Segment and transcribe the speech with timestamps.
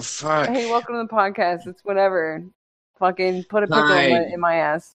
[0.00, 0.48] Oh fuck.
[0.48, 1.66] Hey, welcome to the podcast.
[1.66, 2.42] It's whatever.
[2.98, 4.94] Fucking put a pickle in my, in my ass.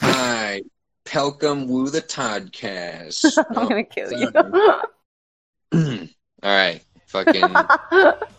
[0.00, 0.62] Hi.
[1.04, 3.38] Pelcom Woo the Toddcast.
[3.50, 4.32] I'm gonna oh, kill you.
[5.72, 6.08] you.
[6.42, 6.82] All right.
[7.06, 7.54] Fucking.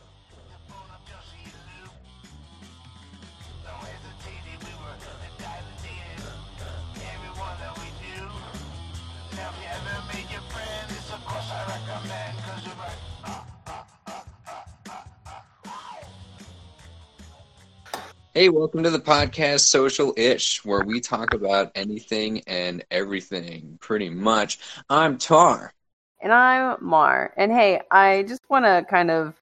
[18.37, 24.11] Hey, welcome to the podcast Social Ish, where we talk about anything and everything, pretty
[24.11, 24.59] much.
[24.91, 25.73] I'm Tar.
[26.21, 27.33] and I'm Mar.
[27.36, 29.33] And hey, I just want to kind of,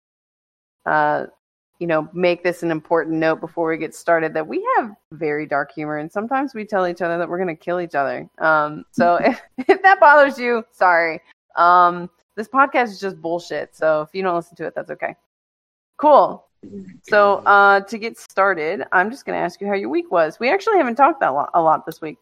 [0.86, 1.26] uh,
[1.80, 5.46] you know, make this an important note before we get started that we have very
[5.46, 8.30] dark humor, and sometimes we tell each other that we're gonna kill each other.
[8.38, 11.20] Um, so if, if that bothers you, sorry.
[11.58, 13.76] Um, this podcast is just bullshit.
[13.76, 15.18] So if you don't listen to it, that's okay.
[15.98, 16.46] Cool.
[17.04, 20.40] So uh, to get started, I'm just gonna ask you how your week was.
[20.40, 22.18] We actually haven't talked that lo- a lot this week.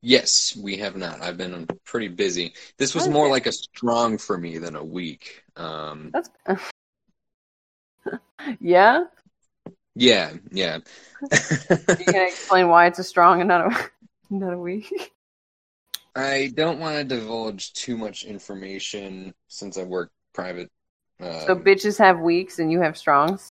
[0.00, 1.20] Yes, we have not.
[1.20, 2.54] I've been pretty busy.
[2.78, 5.42] This was more like a strong for me than a week.
[5.56, 6.30] Um, That's
[8.60, 9.04] yeah.
[9.94, 10.78] yeah, yeah.
[11.98, 13.90] You gonna explain why it's a strong and not a
[14.30, 15.12] not a weak?
[16.14, 20.70] I don't want to divulge too much information since I work private.
[21.20, 23.48] Uh, So bitches have weeks and you have strongs.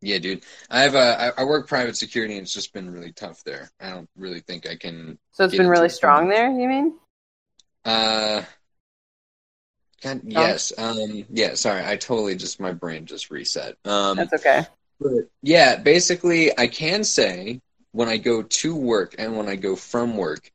[0.00, 0.44] yeah, dude.
[0.70, 1.32] I have a.
[1.38, 3.70] I, I work private security, and it's just been really tough there.
[3.80, 5.18] I don't really think I can.
[5.32, 6.50] So it's been really strong there.
[6.50, 6.94] You mean?
[7.84, 8.42] Uh,
[10.02, 10.72] God, yes.
[10.76, 11.54] Um, yeah.
[11.54, 13.76] Sorry, I totally just my brain just reset.
[13.84, 14.66] Um, That's okay.
[15.00, 17.60] But yeah, basically, I can say
[17.92, 20.50] when I go to work and when I go from work,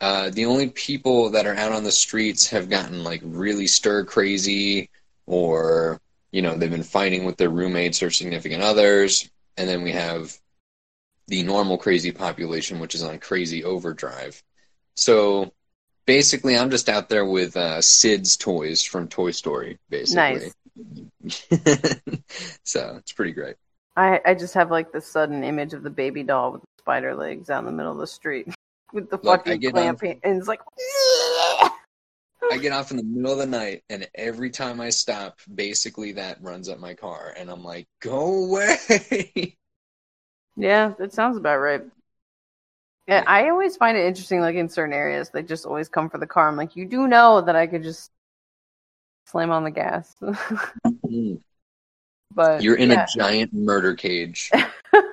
[0.00, 4.04] uh, the only people that are out on the streets have gotten like really stir
[4.04, 4.90] crazy,
[5.26, 6.00] or
[6.32, 10.36] you know they've been fighting with their roommates or significant others, and then we have
[11.28, 14.42] the normal crazy population, which is on crazy overdrive.
[14.94, 15.52] So
[16.06, 20.52] basically, I'm just out there with uh, Sid's toys from Toy Story, basically.
[21.24, 21.46] nice.
[22.64, 23.56] so it's pretty great.
[23.96, 27.14] I I just have like this sudden image of the baby doll with the spider
[27.14, 28.46] legs out in the middle of the street
[28.92, 30.60] with the Look, fucking clamp, on- and it's like.
[32.52, 36.12] I get off in the middle of the night, and every time I stop, basically
[36.12, 39.56] that runs up my car, and I'm like, "Go away!"
[40.56, 41.82] Yeah, that sounds about right.
[43.06, 46.18] Yeah, I always find it interesting, like in certain areas, they just always come for
[46.18, 46.48] the car.
[46.48, 48.10] I'm like, you do know that I could just
[49.26, 51.34] slam on the gas, mm-hmm.
[52.34, 53.04] but You're in yeah.
[53.04, 54.50] a giant murder cage.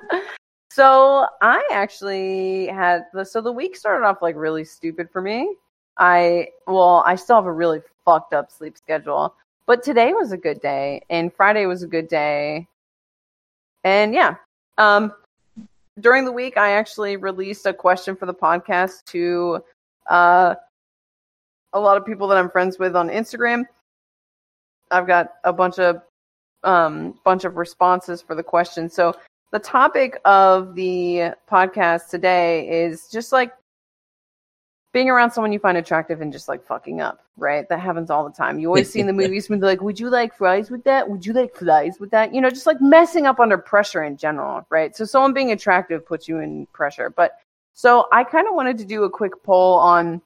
[0.72, 5.54] so I actually had the so the week started off like really stupid for me.
[5.98, 9.34] I well, I still have a really fucked up sleep schedule,
[9.66, 12.66] but today was a good day, and Friday was a good day,
[13.84, 14.36] and yeah.
[14.76, 15.12] Um,
[16.00, 19.62] during the week, I actually released a question for the podcast to
[20.10, 20.54] uh
[21.72, 23.64] a lot of people that I'm friends with on Instagram.
[24.90, 26.02] I've got a bunch of
[26.64, 28.88] um bunch of responses for the question.
[28.88, 29.14] So
[29.52, 33.52] the topic of the podcast today is just like
[34.94, 37.68] being around someone you find attractive and just like fucking up, right?
[37.68, 38.60] That happens all the time.
[38.60, 41.10] You always see in the movies when they're like, "Would you like fries with that?
[41.10, 44.16] Would you like fries with that?" You know, just like messing up under pressure in
[44.16, 44.96] general, right?
[44.96, 47.10] So someone being attractive puts you in pressure.
[47.10, 47.40] But
[47.74, 50.22] so I kind of wanted to do a quick poll on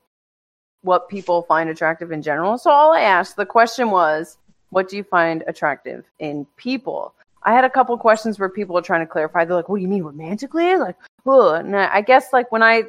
[0.82, 2.58] what people find attractive in general.
[2.58, 4.36] So all I asked, the question was,
[4.68, 7.14] what do you find attractive in people?
[7.42, 9.46] I had a couple questions where people are trying to clarify.
[9.46, 12.62] They're like, "What do you mean romantically?" Like, oh, and I I guess like when
[12.62, 12.82] I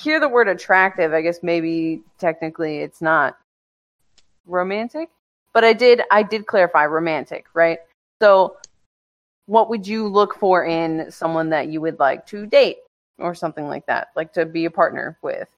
[0.00, 3.36] hear the word attractive, I guess maybe technically it's not
[4.46, 5.10] romantic,
[5.52, 7.78] but I did I did clarify romantic, right?
[8.22, 8.56] So,
[9.46, 12.78] what would you look for in someone that you would like to date
[13.18, 15.48] or something like that, like to be a partner with?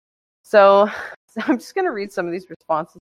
[0.42, 0.90] So,
[1.28, 3.00] so I'm just gonna read some of these responses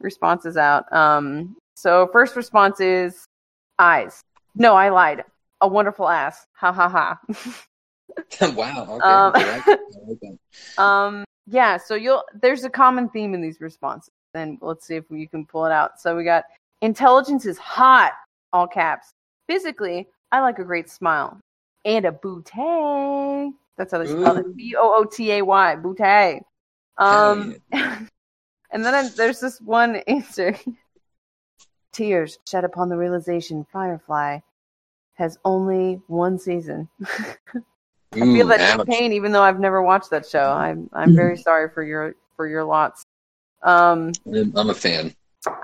[0.00, 0.90] responses out.
[0.92, 3.24] Um, so first response is
[3.78, 4.22] eyes.
[4.54, 5.24] No, I lied.
[5.60, 6.46] A wonderful ass.
[6.54, 7.20] Ha ha ha.
[8.54, 8.86] wow.
[8.88, 9.06] Okay.
[9.06, 9.80] Um, I like that.
[9.94, 10.38] I like that.
[10.82, 15.04] Um, yeah, so you'll there's a common theme in these responses, and let's see if
[15.10, 16.00] you can pull it out.
[16.00, 16.44] So we got
[16.80, 18.12] intelligence is hot,
[18.52, 19.10] all caps.
[19.48, 21.40] Physically, I like a great smile
[21.84, 23.52] and a bootay.
[23.76, 24.56] That's how they spell it.
[24.56, 26.40] B O O T A Y, bootay.
[26.98, 30.56] Um, and then there's this one answer.
[31.92, 34.38] Tears shed upon the realization Firefly
[35.14, 36.88] has only one season.
[38.12, 38.86] I feel that ouch.
[38.86, 40.50] pain, even though I've never watched that show.
[40.50, 43.04] I'm I'm very sorry for your for your lots.
[43.62, 45.14] Um, I'm a fan.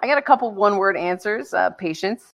[0.02, 1.52] I got a couple one word answers.
[1.52, 2.30] Uh, patience.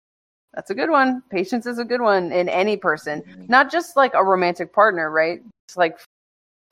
[0.54, 1.22] That's a good one.
[1.30, 5.42] Patience is a good one in any person, not just like a romantic partner, right?
[5.66, 5.98] It's like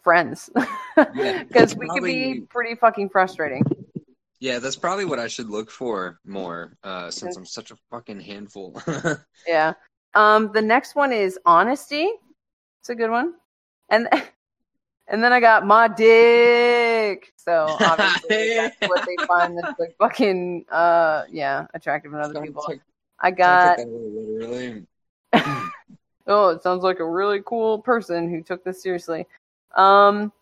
[0.03, 0.49] friends,
[0.97, 3.63] because it's we could be pretty fucking frustrating.
[4.39, 8.21] Yeah, that's probably what I should look for more, uh, since I'm such a fucking
[8.21, 8.81] handful.
[9.47, 9.75] Yeah.
[10.15, 12.11] Um, the next one is honesty.
[12.87, 13.35] It's a good one,
[13.89, 14.09] and
[15.09, 17.33] and then I got my dick.
[17.37, 22.45] So obviously that's what they find that's like fucking uh yeah attractive in other Don't
[22.45, 22.63] people.
[22.69, 22.79] take-
[23.19, 24.87] I got really
[26.29, 29.27] oh it sounds like a really cool person who took this seriously.
[29.75, 30.33] Um,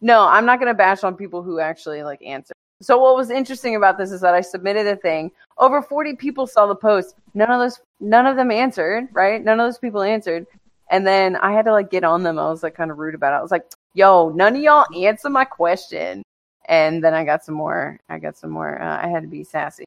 [0.00, 2.54] no, I'm not gonna bash on people who actually like answer.
[2.80, 5.30] So what was interesting about this is that I submitted a thing.
[5.58, 7.16] Over 40 people saw the post.
[7.34, 9.08] None of those, none of them answered.
[9.12, 9.44] Right?
[9.44, 10.46] None of those people answered.
[10.90, 12.38] And then I had to like get on them.
[12.38, 13.38] I was like kind of rude about it.
[13.38, 16.22] I was like, "Yo, none of y'all answer my question."
[16.68, 17.98] And then I got some more.
[18.08, 18.80] I got some more.
[18.80, 19.84] Uh, I had to be sassy.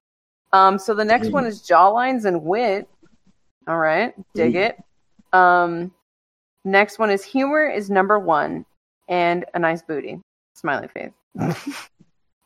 [0.51, 2.89] Um, so the next one is jawlines and wit.
[3.67, 4.59] All right, dig Ooh.
[4.59, 4.83] it.
[5.31, 5.91] Um,
[6.65, 8.65] next one is humor is number one,
[9.07, 10.19] and a nice booty.
[10.53, 11.11] Smiley face.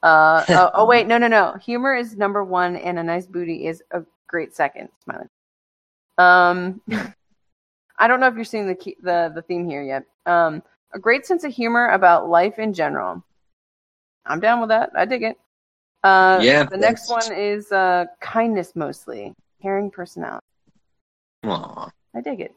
[0.03, 1.55] uh, oh, oh wait, no, no, no.
[1.63, 4.89] Humor is number one, and a nice booty is a great second.
[5.03, 5.25] Smiley.
[6.17, 6.81] Um,
[7.97, 10.03] I don't know if you're seeing the key, the the theme here yet.
[10.25, 10.63] Um,
[10.93, 13.23] a great sense of humor about life in general.
[14.25, 14.91] I'm down with that.
[14.95, 15.37] I dig it.
[16.03, 20.45] Uh, Yeah, The next one is uh, kindness mostly, caring personality.
[21.45, 21.89] Aw.
[22.15, 22.53] I dig it.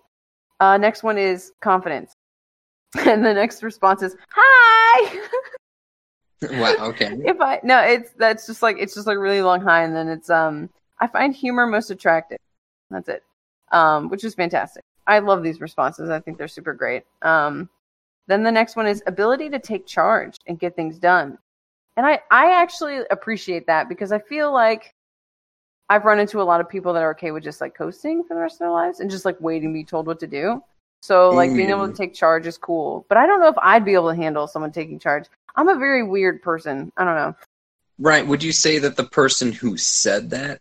[0.61, 2.13] Uh, next one is confidence,
[3.07, 5.19] and the next response is hi.
[6.43, 7.17] Wow, okay.
[7.25, 10.07] if I no, it's that's just like it's just like really long hi, and then
[10.09, 10.69] it's um
[11.01, 12.39] I find humor most attractive.
[12.91, 13.23] That's it.
[13.73, 14.83] Um, which is fantastic.
[15.07, 16.11] I love these responses.
[16.11, 17.05] I think they're super great.
[17.23, 17.69] Um,
[18.27, 21.39] then the next one is ability to take charge and get things done.
[21.97, 24.95] And I, I actually appreciate that because I feel like
[25.89, 28.35] I've run into a lot of people that are okay with just like coasting for
[28.35, 30.63] the rest of their lives and just like waiting to be told what to do.
[31.03, 31.97] So like being able to Mm.
[31.97, 33.07] take charge is cool.
[33.09, 35.27] But I don't know if I'd be able to handle someone taking charge.
[35.55, 36.93] I'm a very weird person.
[36.97, 37.35] I don't know.
[37.99, 38.27] Right.
[38.27, 40.61] Would you say that the person who said that,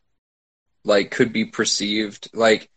[0.83, 2.69] like, could be perceived, like,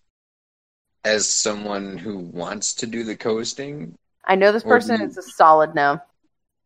[1.09, 3.97] as someone who wants to do the coasting?
[4.25, 6.01] I know this person is a solid no.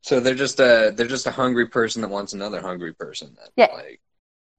[0.01, 3.37] So they're just a they're just a hungry person that wants another hungry person.
[3.37, 3.49] Then.
[3.57, 3.75] Yeah.
[3.75, 4.01] Like,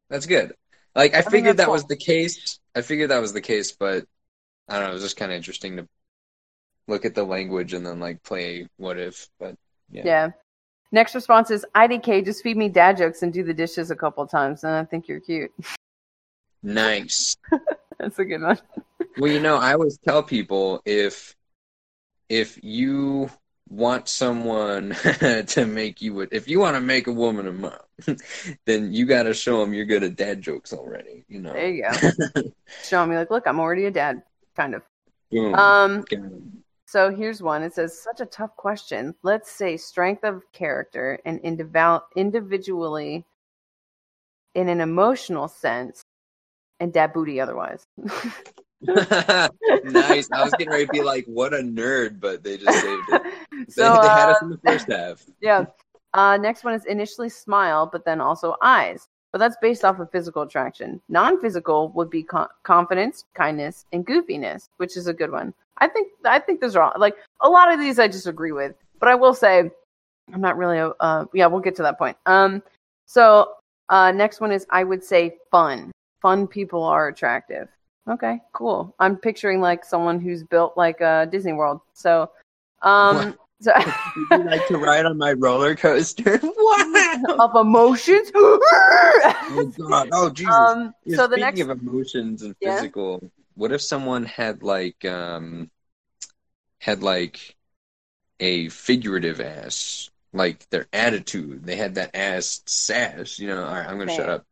[0.09, 0.53] that's good.
[0.95, 2.59] Like, I, think figured that was the case.
[2.75, 4.05] I figured that was the case, but
[4.69, 4.91] I don't know.
[4.91, 5.87] It was just kind of interesting to
[6.87, 9.27] look at the language and then like play what if.
[9.39, 9.55] But
[9.91, 10.03] Yeah.
[10.05, 10.29] Yeah.
[10.93, 14.27] Next response is IDK, just feed me dad jokes and do the dishes a couple
[14.27, 15.51] times, and I think you're cute.
[16.63, 17.35] nice.
[17.99, 18.59] That's a good one.
[19.17, 21.35] Well, you know, I always tell people if
[22.29, 23.29] if you
[23.69, 24.89] want someone
[25.47, 27.73] to make you a, if you want to make a woman a mom,
[28.65, 31.25] then you got to show them you're good at dad jokes already.
[31.27, 31.53] You know.
[31.53, 32.41] There you go.
[32.83, 34.23] Showing me like, look, I'm already a dad,
[34.55, 34.83] kind of.
[35.31, 35.55] Boom.
[35.55, 36.05] Um,
[36.85, 37.63] so here's one.
[37.63, 39.15] It says, such a tough question.
[39.23, 43.25] Let's say strength of character and individual individually
[44.53, 46.03] in an emotional sense,
[46.79, 47.87] and dad booty otherwise.
[49.83, 50.29] nice.
[50.31, 53.21] I was getting ready to be like, what a nerd, but they just saved it.
[53.69, 55.25] So they had uh, us in the first half.
[55.41, 55.65] yeah.
[56.13, 59.07] Uh, next one is initially smile, but then also eyes.
[59.31, 61.01] But that's based off of physical attraction.
[61.09, 65.53] Non-physical would be co- confidence, kindness, and goofiness, which is a good one.
[65.79, 68.51] I think I think those are all like a lot of these I just agree
[68.51, 68.75] with.
[68.99, 69.71] But I will say
[70.31, 72.15] I'm not really a uh, yeah, we'll get to that point.
[72.25, 72.61] Um
[73.05, 73.53] so
[73.89, 75.91] uh next one is I would say fun.
[76.21, 77.69] Fun people are attractive.
[78.09, 78.95] Okay, cool.
[78.99, 81.81] I'm picturing like someone who's built like a Disney World.
[81.93, 82.31] So
[82.81, 83.71] um so
[84.15, 86.39] Would you like to ride on my roller coaster?
[86.43, 87.23] wow.
[87.39, 88.31] of emotions.
[89.55, 90.09] Oh God!
[90.11, 90.53] Oh Jesus!
[90.53, 92.75] um, Yeah, so the speaking next, of emotions and Yeah?
[92.75, 95.69] physical, what if someone had like um
[96.79, 97.55] had like
[98.39, 101.65] a figurative ass, like their attitude?
[101.65, 103.39] They had that ass sass.
[103.39, 103.63] You know.
[103.63, 104.45] All right, I'm gonna shut up.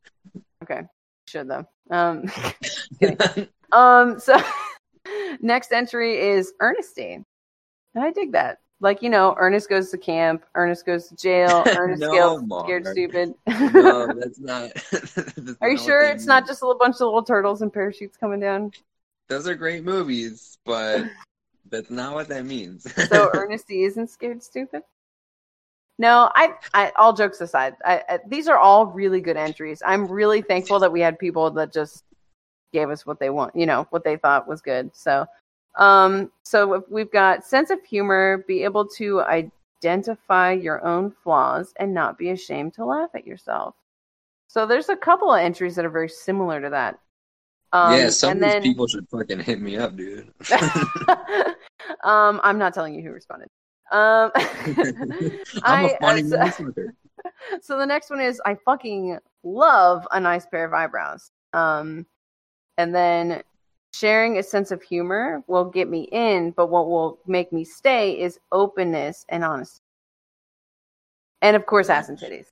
[0.64, 0.84] okay,
[1.28, 1.66] should though.
[1.92, 2.32] Um,
[3.72, 4.38] um, so
[5.42, 7.24] next entry is Ernestine.
[7.94, 8.60] And I dig that.
[8.80, 10.44] Like you know, Ernest goes to camp.
[10.56, 11.64] Ernest goes to jail.
[11.68, 13.34] Ernest No, gets scared stupid.
[13.48, 14.72] no, that's not.
[14.92, 18.18] that's Are you sure it's not just a little bunch of little turtles and parachutes
[18.18, 18.72] coming down?
[19.30, 21.06] Those are great movies, but
[21.70, 22.92] that's not what that means.
[23.08, 24.82] So Ernesty isn't scared stupid.
[26.02, 26.92] No, I, I.
[26.98, 29.84] All jokes aside, I, I, these are all really good entries.
[29.86, 32.06] I'm really thankful that we had people that just
[32.74, 34.90] gave us what they want, you know, what they thought was good.
[34.96, 35.28] So,
[35.78, 41.94] um, so we've got sense of humor, be able to identify your own flaws and
[41.94, 43.76] not be ashamed to laugh at yourself.
[44.48, 46.98] So there's a couple of entries that are very similar to that.
[47.74, 50.34] Um, yeah, some and of these then, people should fucking hit me up, dude.
[52.04, 53.50] um, I'm not telling you who responded.
[53.92, 56.74] Um, I'm I- a funny uh, so-
[57.62, 61.32] so the next one is I fucking love a nice pair of eyebrows.
[61.54, 62.06] Um,
[62.78, 63.44] and then
[63.94, 68.20] sharing a sense of humor will get me in, but what will make me stay
[68.20, 69.82] is openness and honesty.
[71.42, 72.46] And of course, ass and titties.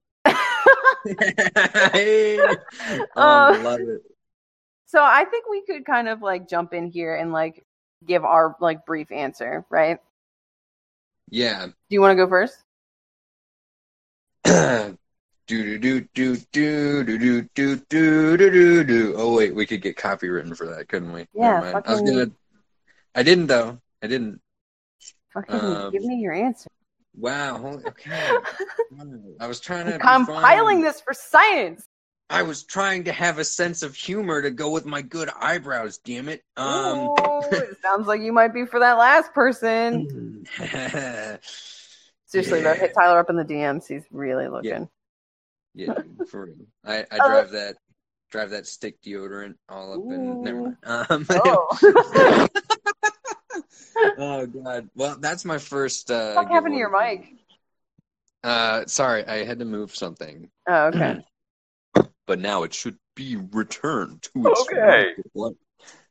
[1.94, 2.40] hey.
[3.16, 4.02] Oh, Uh, love it.
[4.88, 7.64] so I think we could kind of like jump in here and like
[8.06, 10.00] give our like brief answer, right?
[11.30, 11.66] Yeah.
[11.68, 12.58] Do you want to go first?
[15.50, 19.14] do do do do do do do do do do do do.
[19.18, 21.26] Oh wait, we could get copywritten for that, couldn't we?
[21.34, 21.82] Yeah.
[21.86, 22.32] I was gonna.
[23.16, 23.80] I didn't though.
[24.02, 24.42] I didn't.
[25.34, 26.70] Fucking Um, give me your answer.
[27.16, 27.82] Wow.
[27.86, 28.38] Okay.
[29.40, 29.98] I was trying to.
[29.98, 31.84] Compiling this for science.
[32.30, 35.98] I was trying to have a sense of humor to go with my good eyebrows.
[35.98, 36.44] Damn it.
[36.58, 36.98] Um.
[37.00, 40.46] Ooh, it sounds like you might be for that last person.
[42.26, 43.88] Seriously, though, hit Tyler up in the DMs.
[43.88, 44.88] He's really looking.
[45.74, 46.56] yeah, dude, for real.
[46.86, 47.28] I, I Oh.
[47.28, 47.76] drive that
[48.32, 50.44] drive that stick deodorant all up in.
[50.44, 50.78] Never mind.
[50.84, 52.48] Um, Oh,
[54.18, 54.90] oh god.
[54.96, 56.12] Well, that's my first.
[56.12, 57.26] Uh, what happened to your mic?
[58.44, 61.18] Uh, sorry, I had to move something, Oh, okay.
[62.30, 65.16] but now it should be returned to its Okay.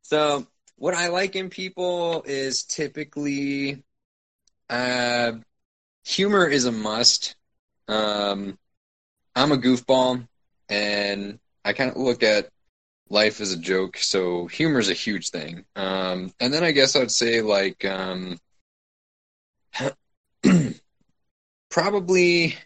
[0.02, 3.84] So, what I like in people is typically,
[4.68, 5.34] uh,
[6.04, 7.36] humor is a must.
[7.86, 8.58] Um,
[9.36, 10.26] I'm a goofball,
[10.68, 12.48] and I kind of look at
[13.08, 15.66] life as a joke, so humor is a huge thing.
[15.76, 18.40] Um, and then I guess I'd say like, um,
[21.70, 22.56] probably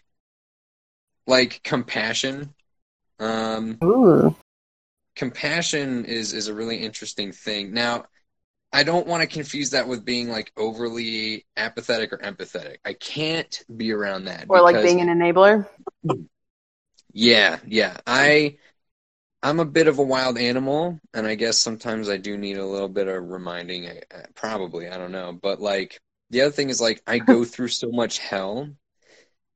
[1.27, 2.53] like compassion.
[3.23, 4.35] Um, Ooh.
[5.15, 7.73] compassion is is a really interesting thing.
[7.73, 8.05] Now,
[8.71, 12.77] I don't want to confuse that with being like overly apathetic or empathetic.
[12.85, 14.49] I can't be around that.
[14.49, 15.67] Or like being an enabler.
[17.13, 17.97] yeah, yeah.
[18.07, 18.57] I
[19.43, 22.65] I'm a bit of a wild animal, and I guess sometimes I do need a
[22.65, 23.87] little bit of reminding.
[23.87, 24.01] uh,
[24.35, 25.33] Probably, I don't know.
[25.33, 25.99] But like
[26.29, 28.69] the other thing is like I go through so much hell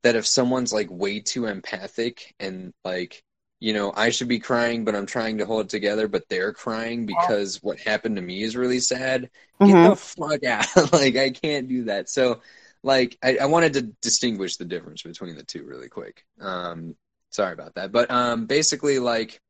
[0.03, 3.24] that if someone's like way too empathic and like
[3.59, 6.53] you know I should be crying, but I'm trying to hold it together, but they're
[6.53, 9.29] crying because what happened to me is really sad.
[9.63, 9.83] Get Mhm.
[9.83, 10.67] the fuck out!
[10.93, 12.09] like I can't do that.
[12.09, 12.41] So
[12.83, 16.23] like I, I wanted to distinguish the difference between the two really quick.
[16.39, 16.95] Um,
[17.31, 19.41] sorry about that, but um, basically like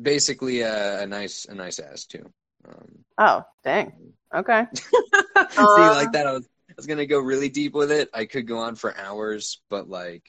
[0.00, 2.32] basically a, a nice a nice ass too.
[2.66, 3.92] Um, Oh, dang.
[4.34, 4.66] Okay.
[5.66, 8.08] see, Uh, like that, I was I was gonna go really deep with it.
[8.14, 10.24] I could go on for hours, but like.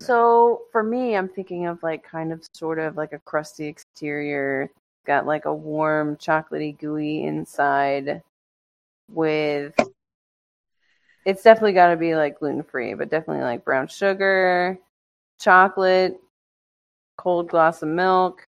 [0.00, 4.70] So for me, I'm thinking of like kind of sort of like a crusty exterior,
[5.06, 8.22] got like a warm, chocolatey, gooey inside
[9.10, 9.74] with
[11.24, 14.78] it's definitely got to be like gluten free, but definitely like brown sugar,
[15.38, 16.18] chocolate,
[17.16, 18.46] cold glass of milk,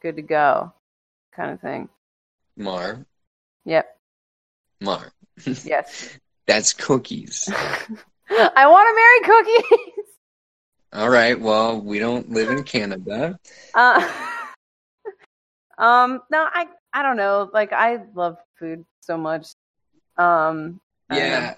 [0.00, 0.72] good to go,
[1.32, 1.88] kind of thing.
[2.56, 3.04] Mar
[3.64, 3.98] Yep.
[4.80, 5.12] Mar,
[5.64, 6.18] Yes.
[6.46, 7.48] that's cookies.
[8.30, 10.04] I want to marry cookies.
[10.96, 13.38] All right, well we don't live in Canada.
[13.74, 14.00] Uh,
[15.78, 17.50] um, no, I I don't know.
[17.52, 19.48] Like I love food so much.
[20.16, 21.18] Um, I.
[21.18, 21.54] Yeah,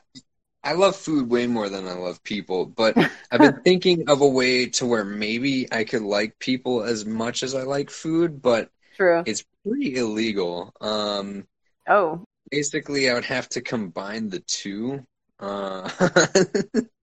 [0.65, 2.97] I love food way more than I love people, but
[3.31, 7.45] I've been thinking of a way to where maybe I could like people as much
[7.45, 9.23] as I like food, but true.
[9.25, 10.73] it's pretty illegal.
[10.81, 11.47] Um,
[11.89, 15.07] Oh, basically, I would have to combine the two.
[15.39, 15.89] Uh,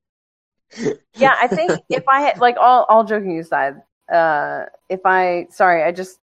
[1.15, 1.36] yeah.
[1.41, 3.81] I think if I had like all all joking aside,
[4.12, 6.19] uh, if I sorry, I just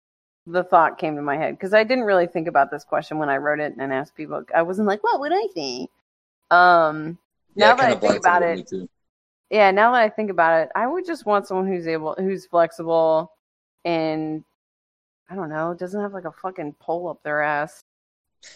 [0.47, 3.29] the thought came to my head because I didn't really think about this question when
[3.29, 4.45] I wrote it and asked people.
[4.55, 5.91] I wasn't like, what would I think?
[6.51, 7.19] Um,
[7.55, 8.69] yeah, now that I think about it,
[9.51, 12.47] yeah now that i think about it i would just want someone who's able who's
[12.47, 13.33] flexible
[13.85, 14.45] and
[15.29, 17.85] i don't know doesn't have like a fucking pole up their ass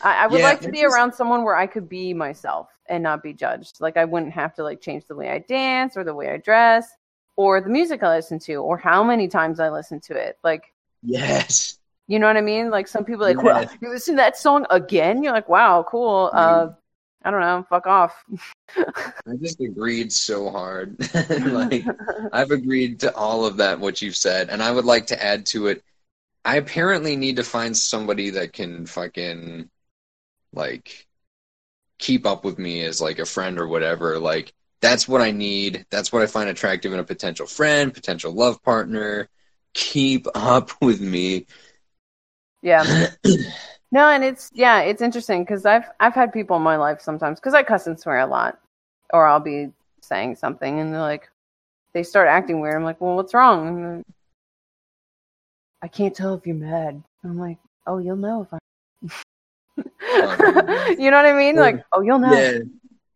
[0.01, 3.03] i, I would Yeah, like to be around someone where i could be myself and
[3.03, 3.81] not be judged.
[3.81, 6.37] Like i wouldn't have to like change the way i dance or the way i
[6.37, 6.87] dress
[7.37, 10.39] or the music i listen to or how many times i listen to it.
[10.45, 10.65] Like
[11.03, 11.79] Yes.
[12.09, 12.71] you know what i mean?
[12.71, 13.69] Like some people are like well, Yeah.
[13.81, 15.23] you listen to that song again?
[15.23, 16.31] You're like wow cool.
[16.33, 16.69] Uh
[17.27, 17.65] i don't know.
[17.71, 18.23] Fuck off.
[18.77, 20.97] I just agreed so hard.
[21.47, 21.85] like
[22.33, 25.47] I've agreed to all of that what you've said, and I would like to add
[25.47, 25.83] to it.
[26.45, 29.71] I apparently need to find somebody that can fucking
[30.55, 31.07] like
[31.99, 34.19] keep up with me as like a friend or whatever.
[34.19, 35.87] Like that's what I need.
[35.91, 39.29] That's what I find attractive in a potential friend, potential love partner.
[39.75, 41.47] keep up with me.
[42.63, 43.11] Yeah.
[43.93, 47.39] No, and it's yeah, it's interesting because I've I've had people in my life sometimes
[47.39, 48.59] because I cuss and swear a lot,
[49.13, 49.71] or I'll be
[50.01, 51.31] saying something and they're like,
[51.93, 52.75] they start acting weird.
[52.75, 53.99] I'm like, well, what's wrong?
[53.99, 54.07] Like,
[55.81, 57.05] I can't tell if you're mad.
[57.23, 59.13] I'm like, oh, you'll know if
[59.79, 60.97] I.
[60.99, 61.57] you know what I mean?
[61.57, 62.39] Like, oh, you'll know.
[62.39, 62.59] Yeah.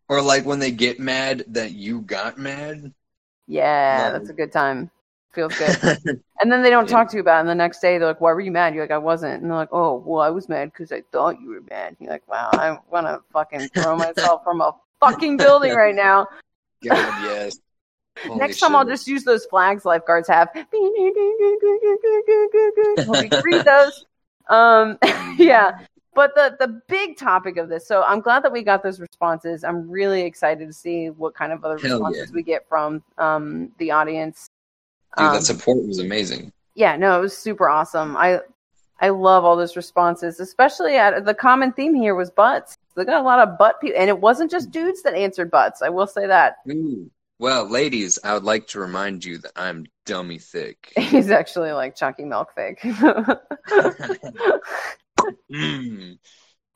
[0.08, 2.92] Or like when they get mad that you got mad.
[3.46, 4.90] Yeah, that's a good time.
[5.32, 6.20] Feels good.
[6.40, 6.98] And then they don't Yeah.
[6.98, 7.40] talk to you about it.
[7.40, 8.72] And the next day, they're like, why were you mad?
[8.72, 9.42] You're like, I wasn't.
[9.42, 11.88] And they're like, oh, well, I was mad because I thought you were mad.
[11.88, 15.96] And You're like, wow, I want to fucking throw myself from a fucking building right
[15.96, 16.28] now.
[16.84, 17.58] God, yes.
[18.24, 20.48] Holy Next time, I'll just use those flags lifeguards have.
[20.54, 21.12] Hope you
[23.30, 24.06] can read those.
[24.48, 24.96] Um,
[25.36, 25.78] yeah.
[26.18, 29.62] But the the big topic of this, so I'm glad that we got those responses.
[29.62, 33.70] I'm really excited to see what kind of other Hell responses we get from um,
[33.78, 34.50] the audience.
[35.16, 36.52] Dude, Um, that support was amazing.
[36.74, 38.16] yeah, no, it was super awesome.
[38.16, 38.40] I
[39.00, 42.76] I love all those responses, especially at the common theme here was butts.
[42.96, 45.82] They got a lot of butt people, and it wasn't just dudes that answered butts.
[45.82, 47.08] I will say that Ooh.
[47.38, 50.92] Well, ladies, I would like to remind you that I'm dummy thick.
[50.96, 52.80] he's actually like chunky milk fake.
[55.50, 56.18] Mm.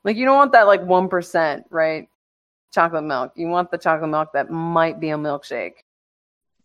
[0.05, 2.09] like you don't want that like one percent, right?
[2.73, 3.33] Chocolate milk.
[3.37, 5.85] You want the chocolate milk that might be a milkshake.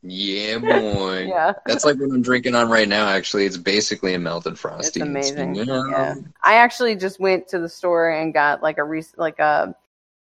[0.01, 1.27] Yeah, boy.
[1.27, 3.07] Yeah, That's like what I'm drinking on right now.
[3.07, 5.01] Actually, it's basically a melted frosty.
[5.01, 5.53] it's amazing.
[5.53, 5.85] know?
[5.89, 9.75] Yeah, I actually just went to the store and got like a re- like a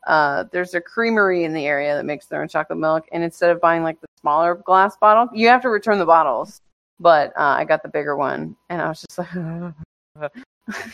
[0.07, 3.51] uh there's a creamery in the area that makes their own chocolate milk and instead
[3.51, 6.61] of buying like the smaller glass bottle you have to return the bottles
[6.99, 10.31] but uh, i got the bigger one and i was just like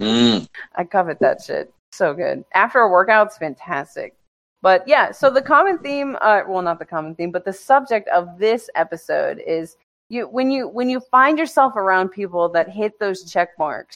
[0.00, 0.46] Mm.
[0.74, 1.72] i covet that shit.
[1.92, 2.44] So good.
[2.52, 4.14] After a workout it's fantastic.
[4.62, 8.08] But yeah so the common theme uh well not the common theme but the subject
[8.08, 9.76] of this episode is
[10.08, 13.94] you when you when you find yourself around people that hit those check marks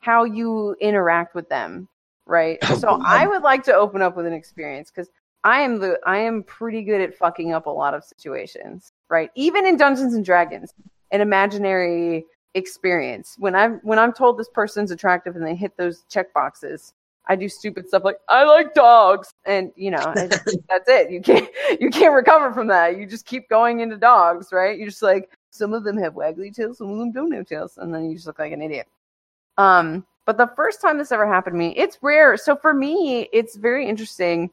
[0.00, 1.88] how you interact with them
[2.26, 2.58] right?
[2.64, 5.10] Oh, so i would like to open up with an experience because
[5.44, 9.30] i am the i am pretty good at fucking up a lot of situations right?
[9.34, 10.72] Even in dungeons and dragons
[11.12, 12.24] an imaginary
[12.56, 13.36] experience.
[13.38, 16.94] When i'm when i'm told this person's attractive and they hit those check boxes
[17.28, 21.10] i do stupid stuff like i like dogs and you know that's it.
[21.10, 21.48] You can't
[21.80, 22.96] you can't recover from that.
[22.96, 24.78] You just keep going into dogs right?
[24.78, 27.78] You're just like some of them have waggly tails some of them don't have tails
[27.78, 28.88] and then you just look like an idiot.
[29.58, 32.36] Um but the first time this ever happened to me it's rare.
[32.38, 34.50] So for me it's very interesting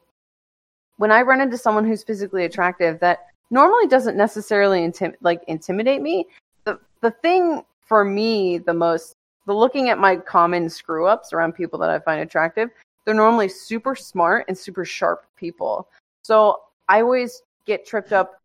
[0.98, 6.02] when i run into someone who's physically attractive that normally doesn't necessarily intim- like intimidate
[6.02, 6.26] me.
[6.64, 9.14] The the thing for me the most
[9.46, 12.70] the looking at my common screw ups around people that i find attractive
[13.04, 15.88] they're normally super smart and super sharp people
[16.22, 18.40] so i always get tripped up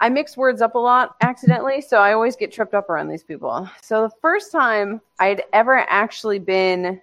[0.00, 3.24] i mix words up a lot accidentally so i always get tripped up around these
[3.24, 7.00] people so the first time i'd ever actually been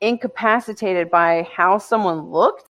[0.00, 2.68] incapacitated by how someone looked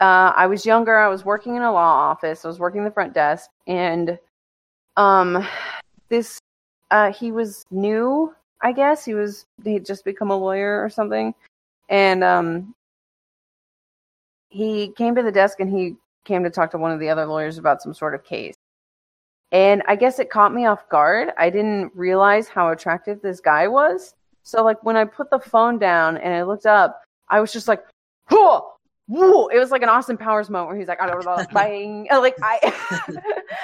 [0.00, 0.98] uh, I was younger.
[0.98, 2.44] I was working in a law office.
[2.44, 4.18] I was working the front desk, and
[4.96, 5.46] um,
[6.08, 6.38] this
[6.90, 8.34] uh, he was new.
[8.60, 11.34] I guess he was he had just become a lawyer or something,
[11.88, 12.74] and um,
[14.48, 17.26] he came to the desk and he came to talk to one of the other
[17.26, 18.54] lawyers about some sort of case.
[19.50, 21.30] And I guess it caught me off guard.
[21.38, 24.14] I didn't realize how attractive this guy was.
[24.44, 27.68] So like when I put the phone down and I looked up, I was just
[27.68, 27.84] like,
[28.26, 28.62] "Huh!"
[29.12, 29.48] Whoa!
[29.48, 32.08] It was like an Austin Powers moment where he's like, I don't know, bang.
[32.22, 32.58] Like I,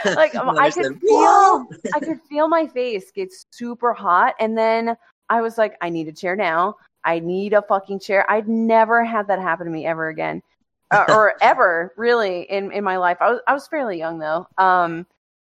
[0.14, 4.94] like I said, could feel, I could feel my face get super hot, and then
[5.30, 6.76] I was like, I need a chair now.
[7.02, 8.30] I need a fucking chair.
[8.30, 10.42] I'd never had that happen to me ever again,
[10.90, 13.16] uh, or ever really in in my life.
[13.22, 14.46] I was I was fairly young though.
[14.58, 15.06] Um,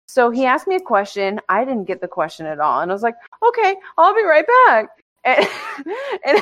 [0.07, 1.40] so he asked me a question.
[1.48, 4.46] I didn't get the question at all, and I was like, okay, I'll be right
[4.66, 4.88] back.
[5.37, 5.49] And,
[6.27, 6.41] and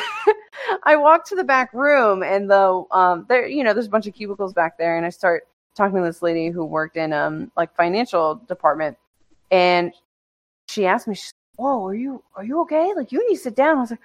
[0.85, 4.07] I walked to the back room, and the um, there, you know, there's a bunch
[4.07, 7.51] of cubicles back there, and I start talking to this lady who worked in um
[7.57, 8.97] like financial department,
[9.51, 9.93] and
[10.69, 12.93] she asked me, she's "Whoa, are you are you okay?
[12.95, 14.01] Like you need to sit down." I was like,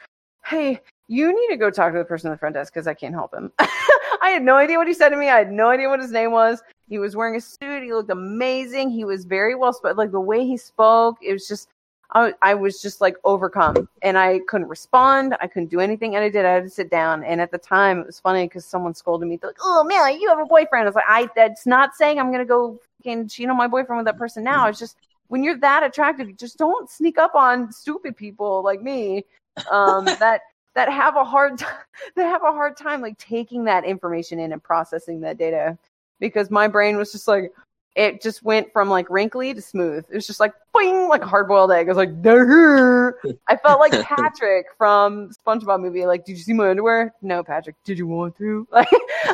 [0.46, 2.94] "Hey, you need to go talk to the person in the front desk because I
[2.94, 5.30] can't help him." I had no idea what he said to me.
[5.30, 6.62] I had no idea what his name was.
[6.88, 7.84] He was wearing a suit.
[7.84, 8.92] He looked amazing.
[8.92, 9.98] He was very well spoken.
[9.98, 11.70] Like the way he spoke, it was just
[12.14, 15.36] I, I was just like overcome and I couldn't respond.
[15.40, 16.16] I couldn't do anything.
[16.16, 16.46] And I did.
[16.46, 17.24] I had to sit down.
[17.24, 19.38] And at the time, it was funny because someone scolded me.
[19.38, 20.84] They're like, oh, man, you have a boyfriend.
[20.84, 23.68] I was like, I, that's not saying I'm going to go fucking cheat on my
[23.68, 24.68] boyfriend with that person now.
[24.68, 24.98] It's just
[25.28, 29.24] when you're that attractive, just don't sneak up on stupid people like me
[29.72, 30.42] um, that
[30.74, 31.84] that have a hard time
[32.16, 35.78] that have a hard time like taking that information in and processing that data
[36.20, 37.52] because my brain was just like
[37.96, 40.06] it just went from like wrinkly to smooth.
[40.10, 41.88] It was just like boing, like a hard boiled egg.
[41.88, 43.18] I was like, Durr.
[43.48, 46.06] I felt like Patrick from SpongeBob movie.
[46.06, 47.14] Like, did you see my underwear?
[47.22, 47.76] No, Patrick.
[47.84, 48.68] Did you want to?
[48.82, 48.88] Like,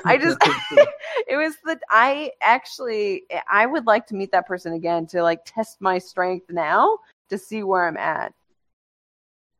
[0.04, 0.38] I just,
[1.28, 1.80] it was the.
[1.90, 6.50] I actually, I would like to meet that person again to like test my strength
[6.50, 6.98] now
[7.30, 8.34] to see where I'm at.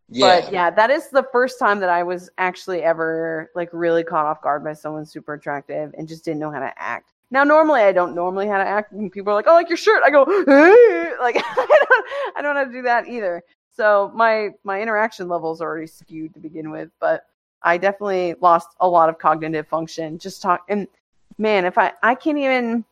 [0.10, 0.42] Yeah.
[0.42, 4.26] But yeah, that is the first time that I was actually ever like really caught
[4.26, 7.14] off guard by someone super attractive and just didn't know how to act.
[7.30, 8.94] Now, normally I don't normally how to act.
[8.94, 11.12] When people are like, "Oh, like your shirt," I go, hey!
[11.22, 12.06] like I don't,
[12.38, 13.44] I don't know how to do that either.
[13.76, 17.26] So my my interaction levels are already skewed to begin with, but
[17.62, 20.64] I definitely lost a lot of cognitive function just talk.
[20.70, 20.88] And
[21.38, 22.86] man, if I I can't even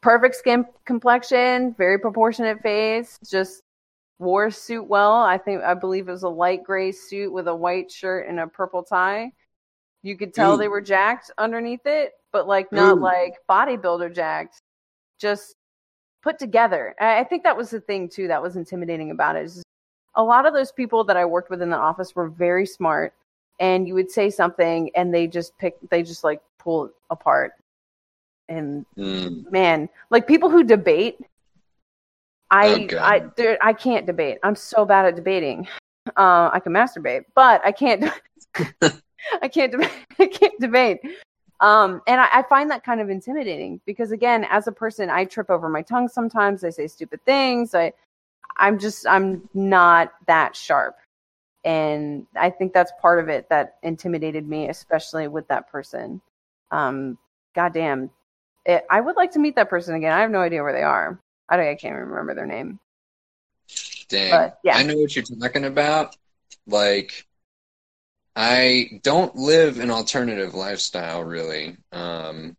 [0.00, 3.62] perfect skin complexion, very proportionate face, just
[4.18, 5.14] wore a suit well.
[5.14, 8.40] I think I believe it was a light gray suit with a white shirt and
[8.40, 9.32] a purple tie.
[10.02, 10.58] You could tell Ooh.
[10.58, 13.02] they were jacked underneath it, but like not Ooh.
[13.02, 14.60] like bodybuilder jacked,
[15.18, 15.56] just
[16.22, 16.94] put together.
[17.00, 19.44] I think that was the thing too that was intimidating about it.
[19.44, 19.62] Is
[20.14, 23.14] a lot of those people that I worked with in the office were very smart,
[23.58, 27.52] and you would say something and they just pick, they just like pull it apart.
[28.48, 29.50] And Mm.
[29.50, 31.18] man, like people who debate,
[32.50, 34.38] I Oh, I there, I can't debate.
[34.42, 35.68] I'm so bad at debating.
[36.16, 38.04] Uh, I can masturbate, but I can't.
[39.42, 39.90] I can't debate.
[40.18, 41.00] I can't debate.
[41.60, 45.26] Um, and I, I find that kind of intimidating because, again, as a person, I
[45.26, 46.64] trip over my tongue sometimes.
[46.64, 47.74] I say stupid things.
[47.74, 47.92] I,
[48.56, 50.96] I'm just, I'm not that sharp,
[51.64, 56.20] and I think that's part of it that intimidated me, especially with that person.
[56.70, 57.18] Um,
[57.54, 58.10] goddamn,
[58.64, 60.12] it, I would like to meet that person again.
[60.12, 61.20] I have no idea where they are.
[61.48, 62.78] I don't, I can't even remember their name.
[64.08, 64.30] Dang.
[64.30, 64.76] But, yeah.
[64.76, 66.16] I know what you're talking about.
[66.66, 67.26] Like,
[68.36, 71.76] I don't live an alternative lifestyle really.
[71.92, 72.56] Um,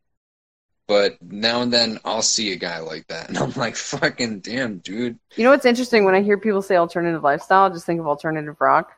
[0.88, 4.80] but now and then I'll see a guy like that, and I'm like, fucking damn,
[4.80, 5.18] dude.
[5.36, 8.08] You know what's interesting when I hear people say alternative lifestyle, I just think of
[8.08, 8.92] alternative rock.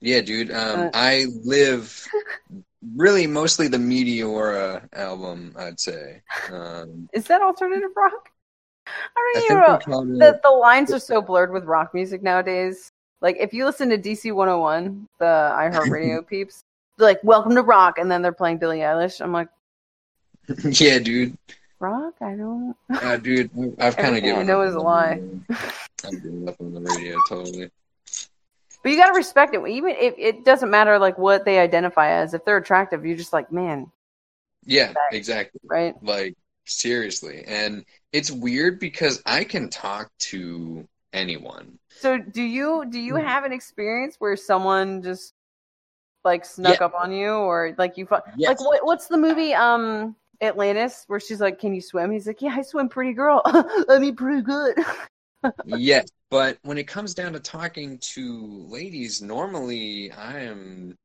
[0.00, 0.50] Yeah, dude.
[0.50, 0.90] Um, Uh.
[0.92, 2.04] I live
[2.96, 6.22] really mostly the Meteora album, I'd say.
[6.50, 8.28] Um, Is that alternative rock?
[8.86, 10.04] I don't think know.
[10.04, 12.90] The, the lines are so blurred with rock music nowadays.
[13.24, 16.62] Like if you listen to DC 101, the iHeartRadio peeps,
[16.98, 19.22] they're like "Welcome to Rock," and then they're playing Billie Eilish.
[19.22, 19.48] I'm like,
[20.78, 21.34] yeah, dude.
[21.80, 22.12] rock?
[22.20, 22.76] I don't.
[22.90, 25.22] Uh, dude, I've kind of Everything I given know is a lie.
[26.04, 27.70] I've given up on the radio totally.
[28.82, 29.66] But you gotta respect it.
[29.66, 32.34] Even if it doesn't matter like what they identify as.
[32.34, 33.90] If they're attractive, you're just like, man,
[34.66, 35.60] Yeah, exactly.
[35.64, 35.94] right?
[36.02, 36.34] Like
[36.66, 41.78] seriously, and it's weird because I can talk to anyone.
[41.90, 43.22] So do you do you Hmm.
[43.22, 45.32] have an experience where someone just
[46.24, 46.86] like snuck Yeah.
[46.86, 48.48] up on you, or like you fu- Yes.
[48.48, 52.42] like what what's the movie um Atlantis where she's like, "Can you swim?" He's like,
[52.42, 53.42] "Yeah, I swim pretty girl.
[53.46, 54.76] I mean, pretty good."
[55.64, 60.96] yes, but when it comes down to talking to ladies, normally I am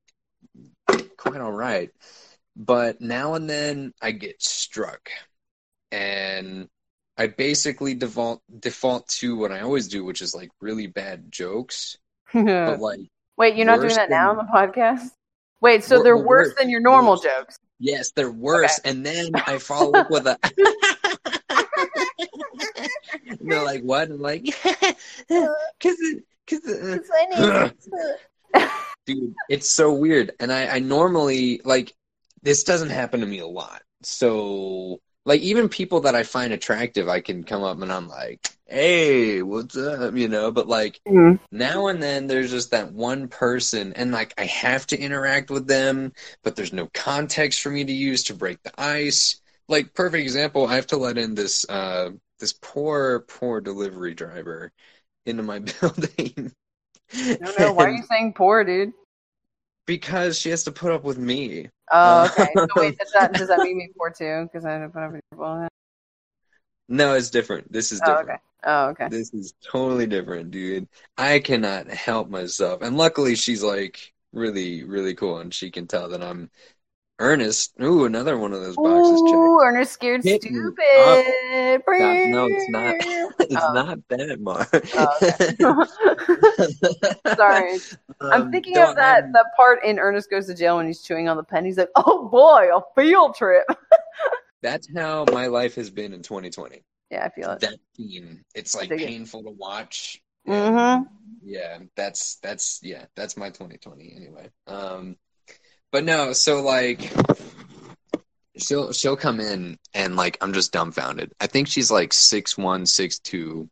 [1.17, 1.91] quite all right.
[2.55, 5.09] But now and then I get struck.
[5.91, 6.67] And
[7.19, 11.97] I basically default default to what I always do, which is like really bad jokes.
[12.33, 13.01] But like
[13.37, 15.09] Wait, you're not doing that now on the podcast?
[15.61, 16.55] Wait, so Wor- they're worse worse.
[16.57, 17.21] than your normal Worse.
[17.23, 17.59] jokes.
[17.79, 18.79] Yes, they're worse.
[18.85, 20.37] And then I follow up with a.
[23.27, 24.09] and they're like, what?
[24.09, 24.43] I'm like,
[25.27, 25.97] because
[26.45, 27.01] because
[27.43, 27.69] uh,
[29.05, 30.31] dude, it's so weird.
[30.39, 31.93] And I I normally like
[32.41, 33.81] this doesn't happen to me a lot.
[34.03, 34.99] So
[35.29, 39.43] like even people that I find attractive, I can come up and I'm like, hey,
[39.43, 40.15] what's up?
[40.15, 41.39] You know, but like Mhm.
[41.51, 45.67] now and then there's just that one person and like I have to interact with
[45.67, 46.13] them,
[46.43, 49.41] but there's no context for me to use to break the ice.
[49.67, 54.71] Like perfect example, I have to let in this uh this poor poor delivery driver
[55.25, 56.53] into my building.
[57.41, 57.73] Don't know.
[57.73, 58.93] Why are you saying poor, dude?
[59.89, 61.67] Because she has to put up with me.
[61.91, 62.53] Oh, um, okay.
[62.55, 64.43] So wait, does that does that make me poor too?
[64.43, 65.67] Because I didn't put up with people.
[66.87, 67.71] No, it's different.
[67.71, 68.29] This is different.
[68.29, 68.39] Oh, okay.
[68.65, 69.07] Oh, okay.
[69.09, 70.87] This is totally different, dude.
[71.17, 72.83] I cannot help myself.
[72.83, 76.51] And luckily she's like really, really cool and she can tell that I'm
[77.19, 77.73] earnest.
[77.81, 79.35] Ooh, another one of those boxes checked.
[79.35, 80.75] Ooh, Ernest scared Hit stupid.
[80.83, 81.25] Stop.
[81.85, 82.95] No, it's not.
[83.41, 83.73] It's Oh.
[83.73, 84.69] not that, Mark.
[84.95, 85.85] Oh,
[87.35, 87.79] Sorry.
[88.21, 91.01] I'm Um, thinking of that I'm- that part in Ernest Goes to Jail when he's
[91.01, 91.65] chewing on the pen.
[91.65, 93.65] He's like, "Oh boy, a field trip."
[94.61, 96.83] That's how my life has been in 2020.
[97.11, 97.61] yeah, I feel it.
[97.61, 98.43] That theme.
[98.53, 99.07] It's like dig it.
[99.07, 100.21] painful to watch.
[100.47, 101.03] Mm-hmm.
[101.43, 105.15] yeah that's that's yeah that's my 2020 anyway um
[105.91, 107.11] but no so like
[108.61, 111.31] she'll she'll come in and like I'm just dumbfounded.
[111.39, 113.69] I think she's like six one, six two,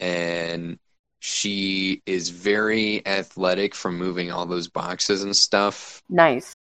[0.00, 0.78] and
[1.20, 6.02] she is very athletic from moving all those boxes and stuff.
[6.08, 6.54] Nice.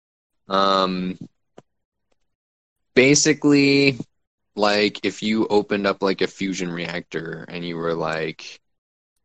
[0.48, 1.18] Um,
[2.94, 3.98] basically,
[4.56, 8.60] like if you opened up like a fusion reactor and you were like,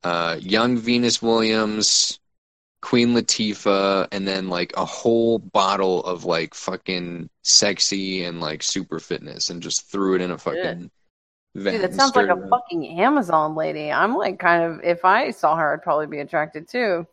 [0.02, 2.18] uh, young Venus Williams,
[2.82, 8.98] Queen Latifah, and then like a whole bottle of like fucking sexy and like super
[8.98, 10.90] fitness, and just threw it in a fucking.
[11.54, 13.92] Dude, that sounds like a fucking Amazon lady.
[13.92, 17.06] I'm like kind of if I saw her, I'd probably be attracted too.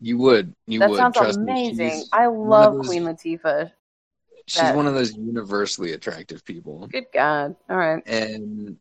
[0.00, 0.98] You would, you that would.
[0.98, 2.04] sounds trust amazing.
[2.12, 3.72] I love those- Queen Latifah.
[4.46, 6.86] She's that- one of those universally attractive people.
[6.86, 7.56] Good God.
[7.68, 8.06] All right.
[8.06, 8.76] And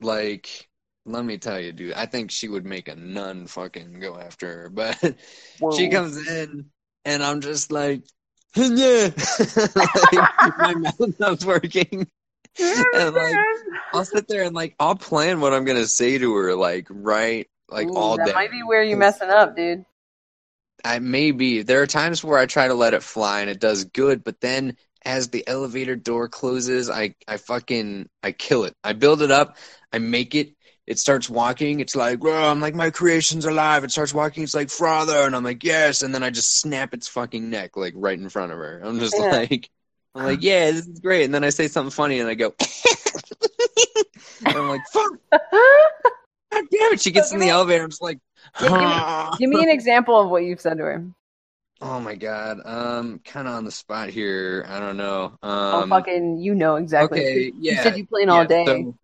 [0.00, 0.68] like,
[1.12, 4.46] let me tell you, dude, I think she would make a nun fucking go after
[4.46, 4.68] her.
[4.70, 4.98] But
[5.58, 5.76] Whoa.
[5.76, 6.66] she comes in,
[7.04, 8.02] and I'm just like,
[8.54, 9.10] yeah,
[9.74, 12.08] like, my mouth's not working.
[12.58, 13.36] and like,
[13.92, 17.48] I'll sit there and like, I'll plan what I'm gonna say to her, like, right,
[17.68, 18.32] like Ooh, all that day.
[18.32, 19.84] might be where you messing up, dude.
[20.84, 23.84] I maybe there are times where I try to let it fly and it does
[23.84, 28.74] good, but then as the elevator door closes, I I fucking I kill it.
[28.82, 29.56] I build it up,
[29.92, 30.54] I make it.
[30.90, 31.80] It starts walking.
[31.80, 33.84] It's like, "Whoa," I'm like, my creation's alive.
[33.84, 34.42] It starts walking.
[34.42, 36.02] It's like, father, and I'm like, yes.
[36.02, 38.80] And then I just snap its fucking neck like right in front of her.
[38.84, 39.30] I'm just Yeah.
[39.30, 39.70] like,
[40.16, 41.24] I'm like, yeah, this is great.
[41.26, 42.52] And then I say something funny, and I go,
[44.46, 45.40] and I'm like, fuck, god
[46.70, 47.00] damn it.
[47.00, 47.84] She gets So in the me- elevator.
[47.84, 48.18] I'm just like,
[48.60, 51.04] Yeah, Give me an example of what you've said to her.
[51.82, 52.58] Oh my god.
[52.64, 54.64] Um kind of on the spot here.
[54.68, 55.38] I don't know.
[55.42, 57.20] oh, Um fucking, you know exactly.
[57.20, 57.72] Okay, yeah.
[57.72, 58.64] You said you playing all day.
[58.66, 58.94] so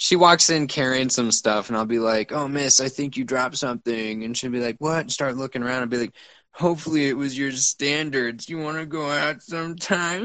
[0.00, 3.24] she walks in carrying some stuff and I'll be like, "Oh, miss, I think you
[3.24, 6.14] dropped something." And she'll be like, "What?" And start looking around and be like,
[6.52, 8.48] "Hopefully it was your standards.
[8.48, 10.22] You want to go out sometime?"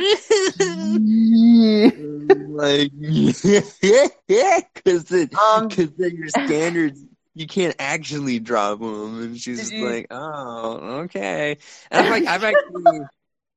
[2.55, 2.89] like
[4.29, 9.77] yeah, cuz Um, cuz then your standards you can't actually drop them and she's just
[9.81, 11.57] like oh okay
[11.91, 13.01] and i'm like i've actually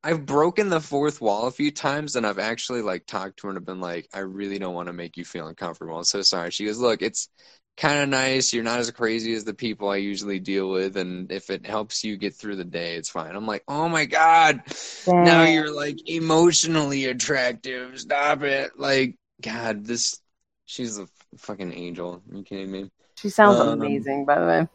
[0.05, 3.57] i've broken the fourth wall a few times and i've actually like talked to her
[3.57, 5.97] and been like i really don't want to make you feel uncomfortable.
[5.97, 6.51] I'm so sorry.
[6.51, 7.29] She goes look it's
[7.77, 8.53] kind of nice.
[8.53, 12.03] You're not as crazy as the people i usually deal with and if it helps
[12.03, 13.35] you get through the day it's fine.
[13.35, 14.63] I'm like oh my god.
[15.09, 17.99] Now you're like emotionally attractive.
[18.01, 18.79] Stop it.
[18.79, 20.21] Like god this
[20.67, 22.23] she's a fucking angel.
[22.31, 22.91] Are you kidding me?
[23.17, 24.69] She sounds um, amazing, by the way.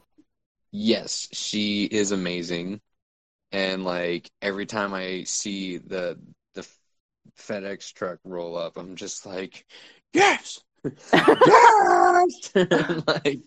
[0.72, 2.82] Yes, she is amazing.
[3.54, 6.20] And like every time I see the
[6.56, 6.68] the
[7.38, 9.64] FedEx truck roll up, I'm just like,
[10.12, 10.60] yes,
[11.14, 12.52] yes.
[12.56, 13.42] like,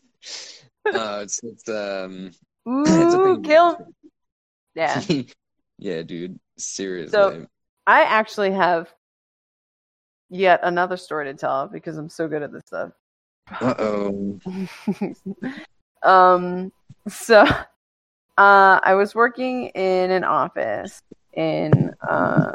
[0.87, 2.31] uh, it's it's um,
[2.67, 3.43] it's Ooh, thing.
[3.43, 3.79] kill.
[4.77, 5.03] Yeah.
[5.79, 6.39] yeah, dude.
[6.57, 7.13] Seriously.
[7.13, 7.47] So-
[7.89, 8.93] I actually have
[10.29, 12.91] yet another story to tell because I'm so good at this stuff.
[13.61, 14.41] uh oh.
[16.03, 16.73] um
[17.07, 17.47] so
[18.39, 21.03] uh I was working in an office
[21.35, 22.53] in uh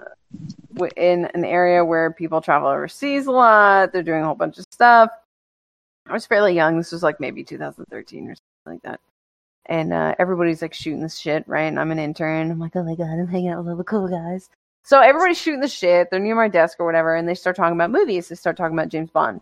[0.95, 3.91] in an area where people travel overseas a lot.
[3.91, 5.09] They're doing a whole bunch of stuff.
[6.07, 6.77] I was fairly young.
[6.77, 8.99] This was like maybe 2013 or something like that.
[9.67, 11.63] And uh, everybody's like shooting the shit, right?
[11.63, 12.51] And I'm an intern.
[12.51, 14.49] I'm like, oh my god, I'm hanging out with all the cool guys.
[14.83, 16.09] So everybody's shooting the shit.
[16.09, 18.27] They're near my desk or whatever, and they start talking about movies.
[18.27, 19.41] They start talking about James Bond.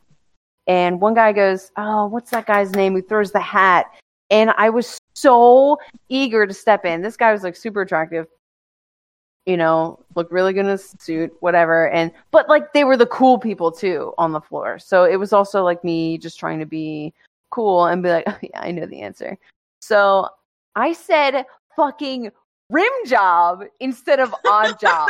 [0.67, 3.85] And one guy goes, "Oh, what's that guy's name who throws the hat?"
[4.29, 5.77] And I was so
[6.09, 7.01] eager to step in.
[7.01, 8.27] This guy was like super attractive,
[9.45, 11.89] you know, looked really good in his suit, whatever.
[11.89, 14.79] And but like they were the cool people too on the floor.
[14.79, 17.13] So it was also like me just trying to be
[17.49, 19.37] cool and be like, oh, yeah, I know the answer.
[19.81, 20.29] So
[20.75, 22.31] I said fucking
[22.69, 25.09] rim job instead of odd job.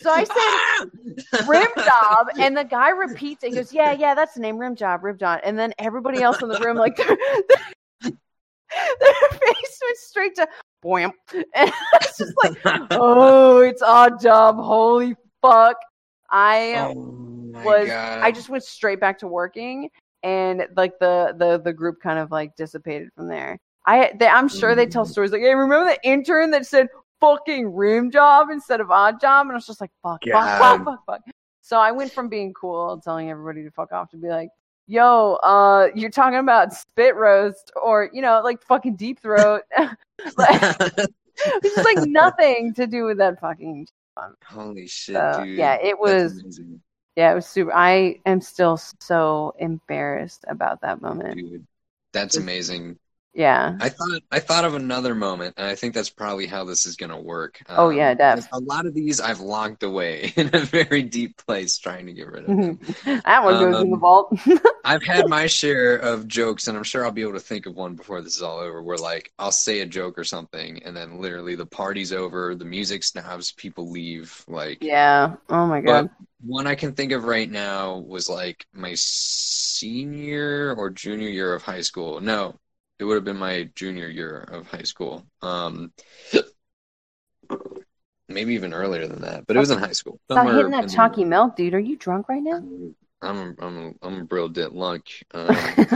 [0.00, 3.50] So I said rim job, and the guy repeats it.
[3.50, 6.42] He goes, "Yeah, yeah, that's the name, rim job, rim job." And then everybody else
[6.42, 7.16] in the room, like, their,
[9.00, 10.48] their face went straight to
[10.84, 11.12] boing,
[11.54, 12.56] and it's just like,
[12.90, 15.76] "Oh, it's odd job." Holy fuck!
[16.30, 16.92] I Oh
[17.64, 18.22] was- God.
[18.22, 19.90] I just went straight back to working,
[20.22, 23.58] and like the the the group kind of like dissipated from there.
[23.86, 25.10] I they, I'm sure they tell Mm.
[25.10, 26.88] stories like, "Hey, remember the intern that said
[27.20, 30.84] fucking rim job instead of odd job?" And I was just like, "Fuck, fuck, fuck,
[30.84, 31.20] fuck, fuck."
[31.60, 34.48] So I went from being cool, telling everybody to fuck off, to be like,
[34.86, 39.96] "Yo, uh, you're talking about spit roast or you know, like fucking deep throat." like,
[41.36, 43.86] it's just like nothing to do with that fucking.
[44.44, 45.56] Holy shit, So, dude.
[45.56, 46.42] yeah, it was-
[47.16, 47.72] Yeah, it was super.
[47.74, 51.36] I am still so embarrassed about that moment.
[51.36, 51.66] dude.
[52.12, 52.98] That's amazing.
[53.34, 53.76] Yeah.
[53.80, 56.96] I thought I thought of another moment, and I think that's probably how this is
[56.96, 57.62] gonna work.
[57.76, 58.44] Oh, yeah, Um, Deb.
[58.52, 62.28] A lot of these I've locked away in a very deep place, trying to get
[62.28, 62.78] rid of them.
[63.24, 64.38] that one goes in the Um, vault.
[64.84, 67.74] I've had my share of jokes, and I'm sure I'll be able to think of
[67.74, 68.82] one before this is all over.
[68.82, 72.64] Where like I'll say a joke or something, and then literally the party's over, the
[72.64, 74.44] music stops, people leave.
[74.48, 75.36] Like yeah.
[75.48, 76.10] Oh my god.
[76.44, 81.62] One I can think of right now was like my senior or junior year of
[81.62, 82.20] high school.
[82.20, 82.58] No,
[83.02, 85.26] it would have been my junior year of high school.
[85.42, 85.92] Um,
[88.28, 90.20] maybe even earlier than that, but it was in high school.
[90.30, 91.74] Stop hitting that in the- chalky milk, dude.
[91.74, 92.62] Are you drunk right now?
[93.20, 95.02] I'm a, I'm I'm a real dit luck.
[95.34, 95.48] Um,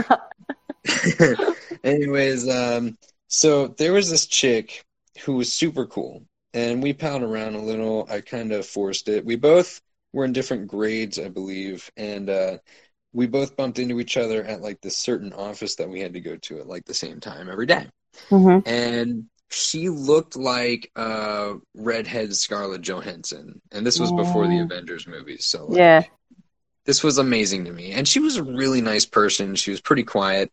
[1.85, 2.97] anyways, um,
[3.29, 4.83] so there was this chick
[5.21, 8.05] who was super cool, and we palled around a little.
[8.09, 9.23] I kind of forced it.
[9.23, 12.57] We both were in different grades, I believe, and uh,
[13.13, 16.21] we both bumped into each other at like this certain office that we had to
[16.21, 17.87] go to at like the same time every day.
[18.29, 24.59] hmm And she looked like uh, redhead Scarlett Johansson, and this was before the.
[24.59, 25.45] Avengers movies.
[25.45, 26.03] So like, Yeah.
[26.85, 27.91] this was amazing to me.
[27.93, 29.55] And she was a really nice person.
[29.55, 30.51] She was pretty quiet.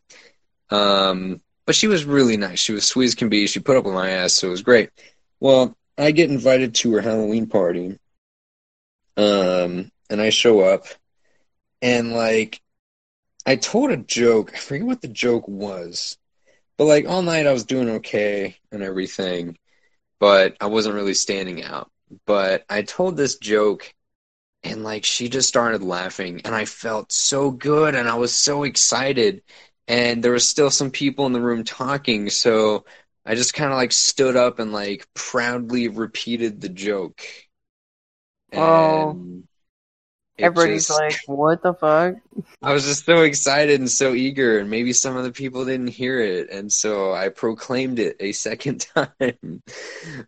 [0.70, 2.58] Um, but she was really nice.
[2.60, 3.46] She was sweet as can be.
[3.46, 4.90] She put up with my ass, so it was great.
[5.40, 7.98] Well, I get invited to her Halloween party.
[9.16, 10.86] Um, and I show up
[11.84, 12.62] and like
[13.46, 14.52] I told a joke.
[14.54, 16.18] I forget what the joke was.
[16.78, 19.58] But like all night I was doing okay and everything,
[20.20, 21.90] but I wasn't really standing out.
[22.26, 23.94] But I told this joke
[24.64, 28.64] and like she just started laughing and i felt so good and i was so
[28.64, 29.42] excited
[29.88, 32.84] and there was still some people in the room talking so
[33.26, 37.22] i just kind of like stood up and like proudly repeated the joke
[38.54, 39.20] Oh.
[40.36, 42.16] It Everybody's just- like, what the fuck?
[42.60, 45.86] I was just so excited and so eager, and maybe some of the people didn't
[45.88, 49.62] hear it, and so I proclaimed it a second time.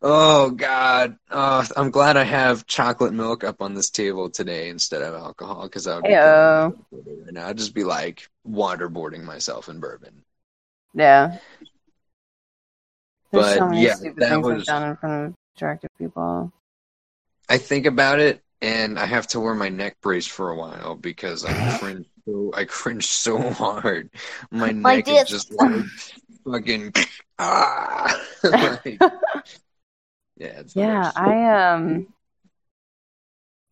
[0.01, 1.19] oh God!
[1.29, 5.65] Oh, I'm glad I have chocolate milk up on this table today instead of alcohol,
[5.65, 6.77] because I would be Heyo.
[6.91, 7.49] killing right now.
[7.49, 10.23] I'd just be like waterboarding myself in bourbon.
[10.95, 11.39] Yeah.
[13.33, 15.91] There's But, so many yeah, stupid that things I've was- done in front of attractive
[15.99, 16.53] people.
[17.49, 20.95] I think about it, and I have to wear my neck brace for a while
[20.95, 24.11] because I cringe so I cringe so hard.
[24.51, 25.31] My Like neck is this.
[25.31, 25.85] just like
[26.45, 26.93] fucking
[27.39, 28.23] ah.
[28.45, 28.99] like,
[30.37, 31.13] yeah, it's Yeah.
[31.15, 32.07] I um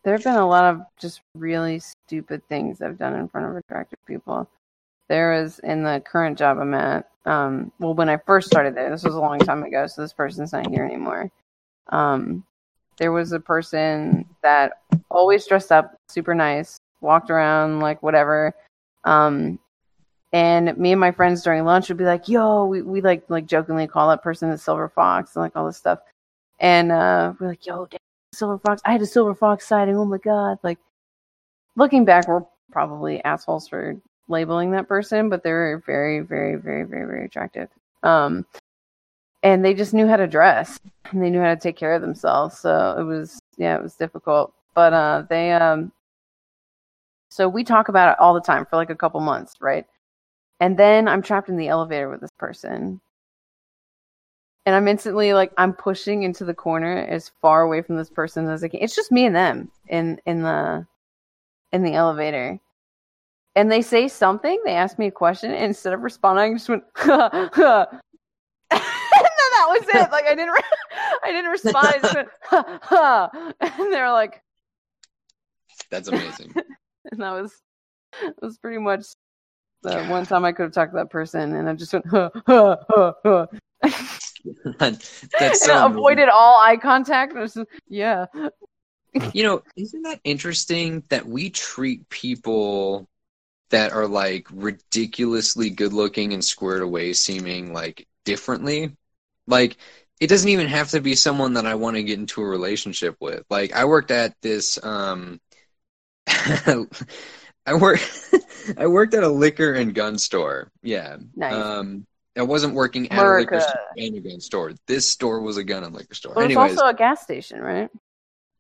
[0.04, 3.56] there have been a lot of just really stupid things I've done in front of
[3.56, 4.48] attractive people.
[5.08, 8.90] There was in the current job I'm at, um well when I first started there,
[8.90, 11.30] this was a long time ago, so this person's not here anymore.
[11.88, 12.44] Um
[12.98, 14.72] there was a person that
[15.10, 18.54] always dressed up super nice, walked around like whatever.
[19.04, 19.58] Um
[20.32, 23.46] and me and my friends during lunch would be like, yo, we, we like like
[23.46, 26.00] jokingly call that person the silver fox and like all this stuff.
[26.58, 27.98] And uh, we're like, yo, damn,
[28.32, 28.82] silver fox.
[28.84, 29.96] I had a silver fox sighting.
[29.96, 30.58] Oh my god!
[30.62, 30.78] Like,
[31.76, 33.96] looking back, we're probably assholes for
[34.28, 37.68] labeling that person, but they were very, very, very, very, very attractive.
[38.02, 38.44] Um,
[39.44, 40.80] and they just knew how to dress
[41.12, 42.58] and they knew how to take care of themselves.
[42.58, 44.52] So it was, yeah, it was difficult.
[44.74, 45.92] But uh, they, um,
[47.28, 49.86] so we talk about it all the time for like a couple months, right?
[50.60, 53.00] And then I'm trapped in the elevator with this person
[54.66, 58.48] and I'm instantly like I'm pushing into the corner as far away from this person
[58.48, 58.80] as I can.
[58.80, 60.86] It's just me and them in in the
[61.72, 62.58] in the elevator.
[63.56, 66.68] And they say something, they ask me a question, and instead of responding, I just
[66.68, 66.82] went,
[69.80, 70.10] was it.
[70.10, 70.60] Like I didn't, re-
[71.24, 71.86] I didn't respond.
[71.86, 73.52] I just went, ha, ha.
[73.60, 74.42] and they were like,
[75.90, 76.54] That's amazing.
[77.10, 77.52] and that was,
[78.22, 79.04] that was pretty much
[79.82, 82.30] the one time I could have talked to that person, and I just went, ha,
[82.46, 83.46] ha, ha, ha.
[84.78, 87.32] That's so avoided all eye contact.
[87.32, 88.26] And I was just, yeah.
[89.32, 93.08] You know, isn't that interesting that we treat people
[93.70, 98.96] that are like ridiculously good looking and squared away seeming like differently?
[99.46, 99.76] Like,
[100.20, 103.16] it doesn't even have to be someone that I want to get into a relationship
[103.20, 103.44] with.
[103.50, 105.40] Like, I worked at this, um,
[106.26, 108.34] I worked,
[108.78, 110.70] I worked at a liquor and gun store.
[110.82, 111.16] Yeah.
[111.34, 111.52] Nice.
[111.52, 112.06] Um,
[112.36, 114.72] I wasn't working at a liquor store and a gun store.
[114.86, 116.34] This store was a gun and liquor store.
[116.34, 117.90] Well, it's Anyways, also a gas station, right?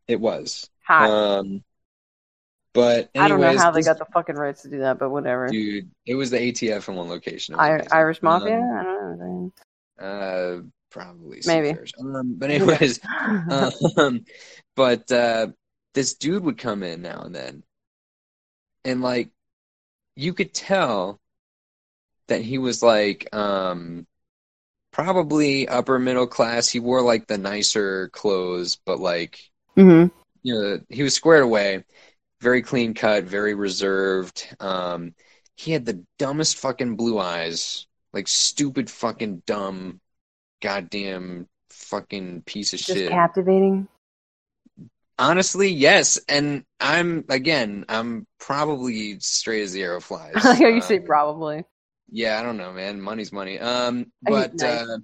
[0.06, 0.68] it was.
[0.86, 1.10] Hot.
[1.10, 1.64] Um,
[2.72, 5.10] but I don't know anyways, how they got the fucking rights to do that, but
[5.10, 5.48] whatever.
[5.48, 5.90] dude.
[6.06, 7.54] It was the ATF in one location.
[7.54, 7.98] It was I-.
[7.98, 8.58] Irish Mafia?
[8.58, 9.52] Um, I don't know.
[10.00, 10.56] Uh,
[10.90, 11.76] probably Maybe.
[12.00, 13.00] Um, but anyways,
[13.96, 14.24] um,
[14.76, 15.48] but uh,
[15.94, 17.62] this dude would come in now and then,
[18.84, 19.30] and like,
[20.16, 21.18] you could tell
[22.28, 24.06] that he was like, um,
[24.94, 26.68] probably upper middle class.
[26.68, 29.40] He wore like the nicer clothes, but like
[29.76, 30.14] mm-hmm.
[30.42, 31.84] you know, he was squared away,
[32.40, 34.46] very clean cut, very reserved.
[34.60, 35.14] Um,
[35.56, 40.00] he had the dumbest fucking blue eyes, like stupid fucking dumb,
[40.62, 43.10] goddamn fucking piece of Just shit.
[43.10, 43.88] captivating.
[45.18, 50.32] Honestly, yes, and I'm again, I'm probably straight as the arrow flies.
[50.44, 51.64] Like how you say Um, probably.
[52.10, 53.00] Yeah, I don't know, man.
[53.00, 53.58] Money's money.
[53.58, 54.98] Um, but uh,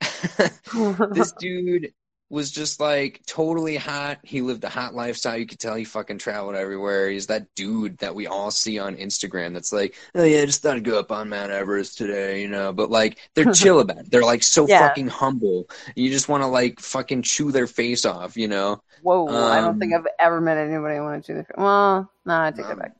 [1.12, 1.92] this dude
[2.30, 4.18] was just like totally hot.
[4.22, 5.36] He lived a hot lifestyle.
[5.36, 7.10] You could tell he fucking traveled everywhere.
[7.10, 10.62] He's that dude that we all see on Instagram that's like, oh yeah, I just
[10.62, 12.72] thought I'd go up on Mount Everest today, you know.
[12.72, 14.10] But like, they're chill about it.
[14.10, 14.78] They're like so Yeah.
[14.78, 15.68] fucking humble.
[15.96, 18.80] You just want to like fucking chew their face off, you know.
[19.02, 21.46] Whoa, I don't Um, think I've ever met anybody I want to do the.
[21.60, 22.92] Well, no, I take that Um, back.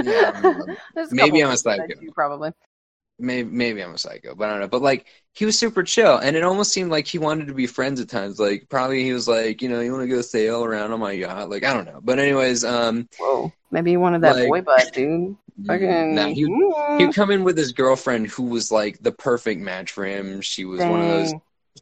[0.00, 0.66] yeah, I don't know.
[0.94, 1.94] There's a Maybe I'm a that psycho.
[2.00, 2.52] do, probably.
[3.18, 4.68] Maybe maybe I'm a psycho, but I don't know.
[4.68, 7.66] But like he was super chill, and it almost seemed like he wanted to be
[7.66, 8.38] friends at times.
[8.38, 11.12] Like probably he was like, you know, you want to go sail around on my
[11.12, 11.50] yacht.
[11.50, 12.00] Like I don't know.
[12.02, 15.36] But anyways, um, Whoa, maybe you wanted that Like- boy butt, dude.
[15.66, 16.16] Fucking.
[16.16, 17.00] nah, he Mm.
[17.00, 20.40] he'd come in with his girlfriend who was like the perfect match for him.
[20.40, 21.32] She was one of those.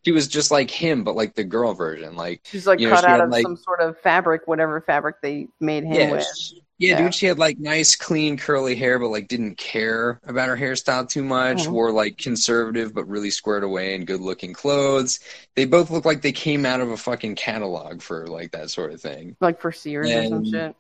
[0.05, 2.15] She was just like him, but like the girl version.
[2.15, 4.81] Like She's like you know, cut out had, of like- some sort of fabric, whatever
[4.83, 6.27] fabric they made him yeah, with.
[6.37, 6.53] sh-
[6.83, 7.03] yeah, Yeah.
[7.05, 7.15] dude.
[7.15, 11.23] She had like nice, clean, curly hair, but like didn't care about her hairstyle too
[11.25, 11.65] much.
[11.67, 11.73] Mhm.
[11.73, 15.21] Wore like conservative, but really squared away and good-looking clothes.
[15.55, 18.93] They both look like they came out of a fucking catalog for like that sort
[18.93, 19.37] of thing.
[19.41, 20.75] Like for Sears or some shit.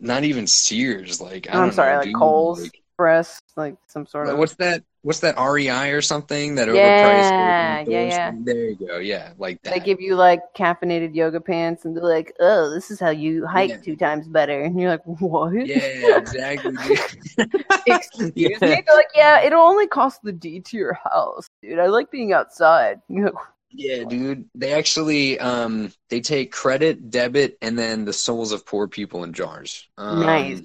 [0.00, 1.20] Not even Sears.
[1.20, 2.14] Like I I'm don't sorry, know, like dude.
[2.16, 4.38] Kohl's, Like, Breast, like some sort of.
[4.38, 4.84] what's that?
[5.04, 6.54] What's that REI or something?
[6.54, 7.86] That Yeah, overpriced.
[7.86, 8.32] yeah, yeah.
[8.42, 8.98] There you go.
[8.98, 9.74] Yeah, like that.
[9.74, 13.46] They give you like caffeinated yoga pants, and they're like, "Oh, this is how you
[13.46, 13.76] hike Yeah.
[13.76, 15.76] two times better." And you're like, "What?" yeah,
[16.16, 16.72] exactly.
[18.34, 18.48] Yeah.
[18.48, 18.56] me.
[18.60, 21.78] They're like, "Yeah, it'll only cost the D to your house, dude.
[21.78, 23.02] I like being outside."
[23.76, 24.48] Yeah, dude.
[24.54, 29.32] They actually um they take credit, debit, and then the souls of poor people in
[29.32, 29.88] jars.
[29.98, 30.62] Um, Nice.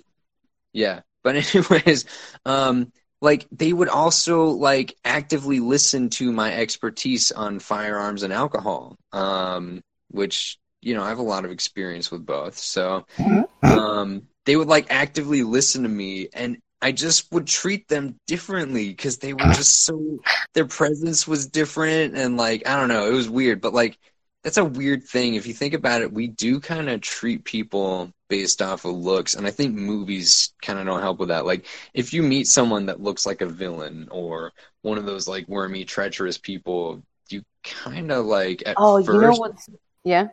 [0.74, 1.02] Yeah.
[1.24, 2.06] But anyways,
[2.46, 8.96] um like they would also like actively listen to my expertise on firearms and alcohol.
[9.12, 12.58] Um which, you know, I have a lot of experience with both.
[12.58, 13.06] So
[13.64, 18.90] um they would like actively listen to me and I just would treat them differently
[18.90, 20.20] because they were just so
[20.54, 23.98] their presence was different and like I don't know, it was weird, but like
[24.44, 25.36] that's a weird thing.
[25.36, 29.36] If you think about it, we do kind of treat people based off of looks,
[29.36, 31.46] and I think movies kind of don't help with that.
[31.46, 34.52] Like if you meet someone that looks like a villain or
[34.84, 39.22] one of those like wormy, treacherous people, you kind of like at "Oh, first you
[39.22, 39.70] know what's?"
[40.04, 40.30] Yeah.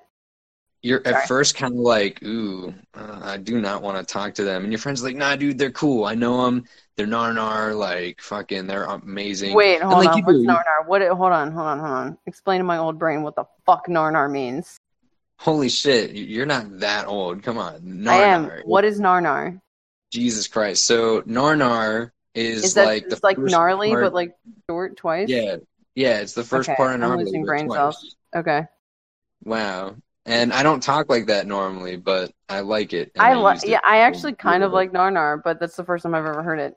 [0.83, 1.17] you're Sorry.
[1.17, 4.63] at first kind of like, ooh, uh, I do not want to talk to them.
[4.63, 6.05] And your friend's like, nah, dude, they're cool.
[6.05, 6.65] I know them.
[6.97, 9.55] They're narnar, like fucking, they're amazing.
[9.55, 10.23] Wait, hold like, on.
[10.23, 10.47] What's do.
[10.47, 10.87] Narnar?
[10.87, 11.03] What?
[11.03, 12.19] Hold on, hold on, hold on.
[12.27, 14.79] Explain to my old brain what the fuck Narnar means.
[15.39, 17.43] Holy shit, you're not that old.
[17.43, 18.09] Come on, narnar.
[18.09, 18.51] I am.
[18.65, 19.61] What is Narnar?
[20.13, 20.85] Jesus Christ.
[20.87, 24.35] So narnar is, Is that like the it's like gnarly, part- but like
[24.69, 25.29] short twice?
[25.29, 25.57] yeah,
[25.95, 27.77] yeah, it's the first Okay, part of I'm losing brain twice.
[27.77, 28.17] cells.
[28.35, 28.67] Okay.
[29.45, 29.97] Wow.
[30.25, 33.13] And I don't talk like that normally, but I like it.
[33.17, 33.61] I like.
[33.65, 36.59] Yeah, I actually kind of like Narnar, but that's the first time I've ever heard
[36.59, 36.75] it.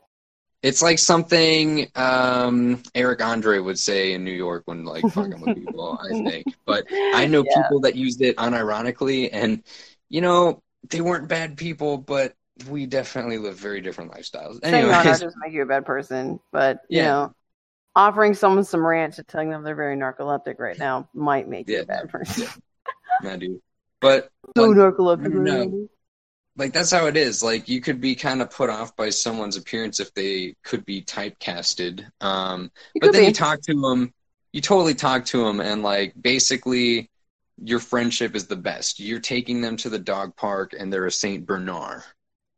[0.61, 5.55] It's like something um, Eric Andre would say in New York when like fucking with
[5.55, 5.97] people.
[6.01, 7.63] I think, but I know Yeah.
[7.63, 9.63] people that used it unironically, and
[10.09, 12.33] you know they weren't bad people, but
[12.69, 14.59] we definitely live very different lifestyles.
[14.61, 17.03] Narnar Anyways, doesn't make you a bad person, but you Yeah.
[17.03, 17.35] know,
[17.95, 21.75] offering someone some ranch and telling them they're very narcoleptic right now might make you
[21.75, 21.81] Yeah.
[21.81, 22.47] a bad person.
[23.23, 23.61] I do.
[24.01, 25.87] But so like, narcoleptic no.
[26.59, 27.41] Like that's how it is.
[27.41, 31.01] Like you could be kind of put off by someone's appearance if they could be
[31.01, 32.05] typecasted.
[32.21, 33.27] Um, but then be.
[33.27, 34.13] you talk to them,
[34.51, 37.09] you totally talk to them, and like basically,
[37.63, 38.99] your friendship is the best.
[38.99, 42.03] You're taking them to the dog park, and they're a Saint Bernard.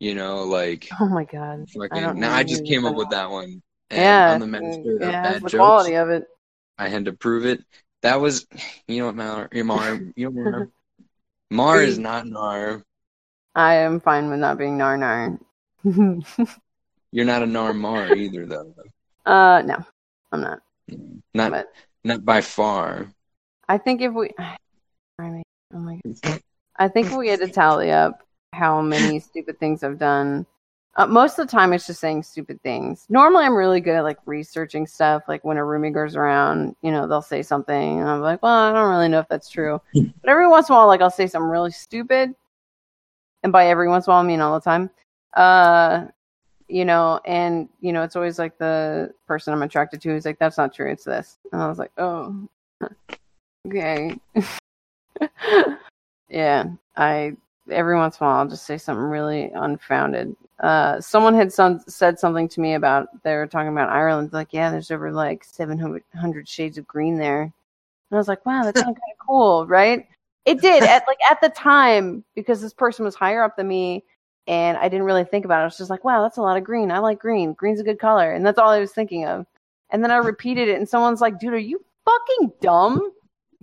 [0.00, 1.62] You know, like oh my god.
[1.62, 2.02] I fucking.
[2.02, 3.62] don't now I just came up with that one.
[3.90, 5.54] And yeah, I'm the master mm, of bad the jokes.
[5.54, 6.24] quality of it.
[6.78, 7.62] I had to prove it.
[8.00, 8.46] That was,
[8.88, 10.68] you know what, Mar, Mar, you know, Mar,
[11.50, 12.82] Mar is not Nar.
[13.54, 15.38] I am fine with not being Narnar.
[17.12, 18.74] You're not a Nar Mar either, though.
[19.26, 19.84] uh, no,
[20.32, 20.60] I'm not.
[21.34, 21.72] Not, But
[22.04, 23.06] not by far.
[23.68, 24.56] I think if we, I
[25.18, 25.42] mean,
[25.74, 26.40] oh my god,
[26.78, 28.22] I think if we had to tally up
[28.54, 30.46] how many stupid things I've done.
[30.94, 33.06] Uh, most of the time, it's just saying stupid things.
[33.08, 35.22] Normally, I'm really good at like researching stuff.
[35.26, 38.52] Like when a roomie goes around, you know, they'll say something, and I'm like, well,
[38.52, 39.80] I don't really know if that's true.
[39.94, 42.34] but every once in a while, like I'll say something really stupid,
[43.42, 44.90] and by every once in a while, I mean all the time.
[45.34, 46.06] Uh,
[46.68, 50.38] you know, and you know, it's always like the person I'm attracted to is like,
[50.38, 51.38] that's not true, it's this.
[51.52, 52.48] And I was like, oh,
[53.66, 54.18] okay.
[56.28, 56.64] yeah,
[56.96, 57.36] I
[57.70, 60.34] every once in a while I'll just say something really unfounded.
[60.60, 64.32] Uh, someone had some, said something to me about they were talking about Ireland.
[64.32, 67.42] Like, yeah, there's over like 700 shades of green there.
[67.42, 67.52] And
[68.12, 70.06] I was like, wow, that sounds kind of cool, right?
[70.44, 74.04] It did at like at the time because this person was higher up than me,
[74.46, 75.62] and I didn't really think about it.
[75.62, 76.90] I was just like, wow, that's a lot of green.
[76.90, 77.52] I like green.
[77.52, 79.46] Green's a good color, and that's all I was thinking of.
[79.90, 83.12] And then I repeated it, and someone's like, dude, are you fucking dumb?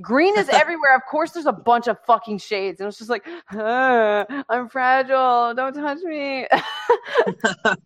[0.02, 0.96] Green is everywhere.
[0.96, 2.80] Of course, there's a bunch of fucking shades.
[2.80, 5.54] And it's just like, uh, I'm fragile.
[5.56, 6.48] Don't touch me.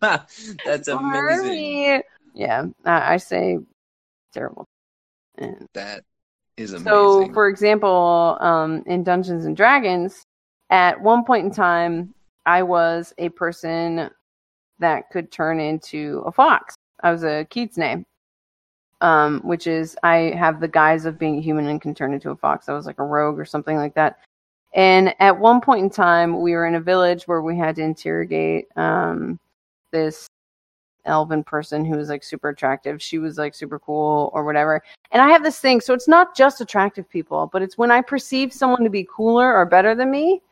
[0.64, 1.48] That's amazing.
[1.48, 2.02] me.
[2.34, 3.58] Yeah, I, I say
[4.32, 4.66] terrible.
[5.36, 6.04] And That
[6.56, 6.84] is amazing.
[6.84, 10.24] so, for example, um, in Dungeons and Dragons,
[10.70, 12.14] at one point in time,
[12.46, 14.10] I was a person
[14.78, 16.74] that could turn into a fox.
[17.02, 18.04] I was a kitsune,
[19.00, 22.30] um, which is I have the guise of being a human and can turn into
[22.30, 22.68] a fox.
[22.68, 24.18] I was like a rogue or something like that.
[24.74, 27.82] And at one point in time, we were in a village where we had to
[27.82, 29.38] interrogate um,
[29.92, 30.28] this
[31.06, 33.00] elven person who was like super attractive.
[33.02, 34.82] She was like super cool or whatever.
[35.10, 38.00] And I have this thing, so it's not just attractive people, but it's when I
[38.00, 40.42] perceive someone to be cooler or better than me.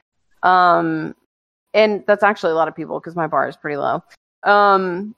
[0.43, 1.15] Um,
[1.75, 4.03] and that's actually a lot of people because my bar is pretty low.
[4.45, 5.15] Um,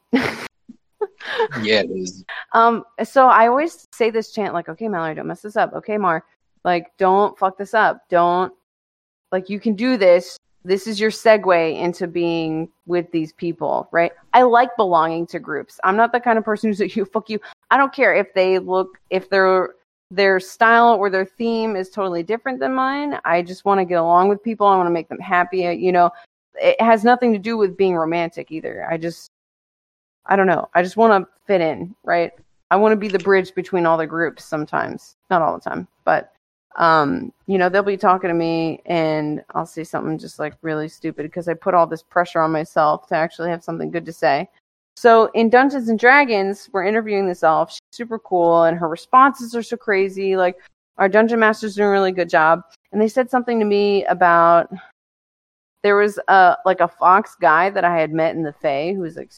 [1.63, 2.25] yeah, it is.
[2.53, 5.73] um, so I always say this chant like, okay, Mallory, don't mess this up.
[5.75, 6.25] Okay, Mar,
[6.65, 8.09] like, don't fuck this up.
[8.09, 8.53] Don't
[9.33, 10.39] like you can do this.
[10.65, 14.13] This is your segue into being with these people, right?
[14.33, 15.79] I like belonging to groups.
[15.85, 17.39] I'm not the kind of person who's like, you fuck you.
[17.71, 19.75] I don't care if they look if their
[20.11, 23.19] their style or their theme is totally different than mine.
[23.25, 24.67] I just want to get along with people.
[24.67, 25.67] I want to make them happy.
[25.67, 26.11] Uh, you know,
[26.55, 28.87] it has nothing to do with being romantic either.
[28.91, 29.31] I just
[30.27, 30.69] I don't know.
[30.75, 32.33] I just want to fit in, right?
[32.71, 35.17] I want to be the bridge between all the groups sometimes.
[35.31, 36.33] Not all the time, but
[36.77, 40.89] um, you know, they'll be talking to me and I'll say something just like really
[40.89, 44.13] stupid because I put all this pressure on myself to actually have something good to
[44.13, 44.49] say.
[44.97, 47.73] So in Dungeons and Dragons, we're interviewing this elf.
[47.73, 50.37] She's super cool and her responses are so crazy.
[50.37, 50.57] Like
[50.99, 52.63] our dungeon master's doing a really good job.
[52.93, 54.73] And they said something to me about
[55.83, 59.01] there was a like a fox guy that I had met in the Fae who
[59.01, 59.31] was like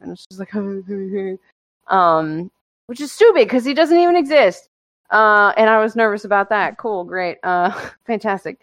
[0.00, 0.54] and just like
[1.88, 2.50] um
[2.86, 4.68] which is stupid because he doesn't even exist
[5.14, 6.76] uh and i was nervous about that.
[6.76, 7.70] Cool great uh
[8.06, 8.60] fantastic.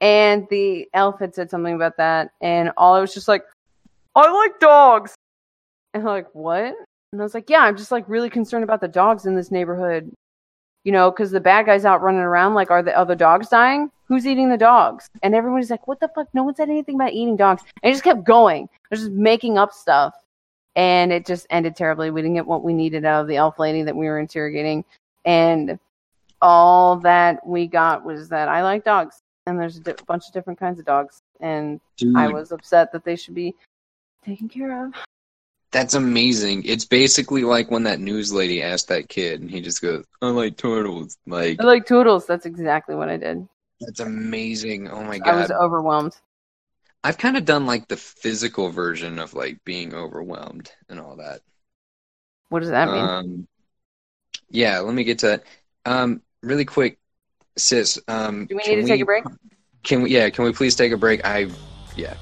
[0.00, 3.44] And the elf had said something about that and all i was just like
[4.14, 5.14] i like dogs.
[5.94, 6.74] And I'm like what?
[7.12, 9.50] And i was like yeah i'm just like really concerned about the dogs in this
[9.50, 10.12] neighborhood
[10.84, 13.90] you know because the bad guys out running around like are the other dogs dying?
[14.04, 15.10] Who's eating the dogs?
[15.22, 16.28] And everybody's like what the fuck?
[16.34, 17.62] No one said anything about eating dogs.
[17.82, 18.68] And it just kept going.
[18.72, 20.14] I was just making up stuff.
[20.76, 22.10] And it just ended terribly.
[22.10, 24.84] We didn't get what we needed out of the elf lady that we were interrogating,
[25.24, 25.78] and
[26.46, 30.32] all that we got was that I like dogs, and there's a di- bunch of
[30.32, 33.52] different kinds of dogs, and Dude, I was upset that they should be
[34.24, 34.94] taken care of.
[35.72, 36.62] that's amazing.
[36.64, 40.28] It's basically like when that news lady asked that kid, and he just goes, "I
[40.28, 42.26] like turtles." Like I like turtles.
[42.26, 43.48] That's exactly what I did.
[43.80, 44.88] that's amazing.
[44.88, 46.16] Oh my god, I was overwhelmed.
[47.02, 51.40] I've kind of done like the physical version of like being overwhelmed and all that.
[52.50, 53.04] What does that mean?
[53.04, 53.48] Um,
[54.48, 55.44] yeah, let me get to that.
[55.84, 56.98] Um, really quick,
[57.56, 57.98] sis.
[58.08, 59.24] Um, Do we need to take a break?
[59.82, 60.10] Can we?
[60.10, 61.24] Yeah, can we please take a break?
[61.24, 61.48] I,
[61.96, 62.14] yeah.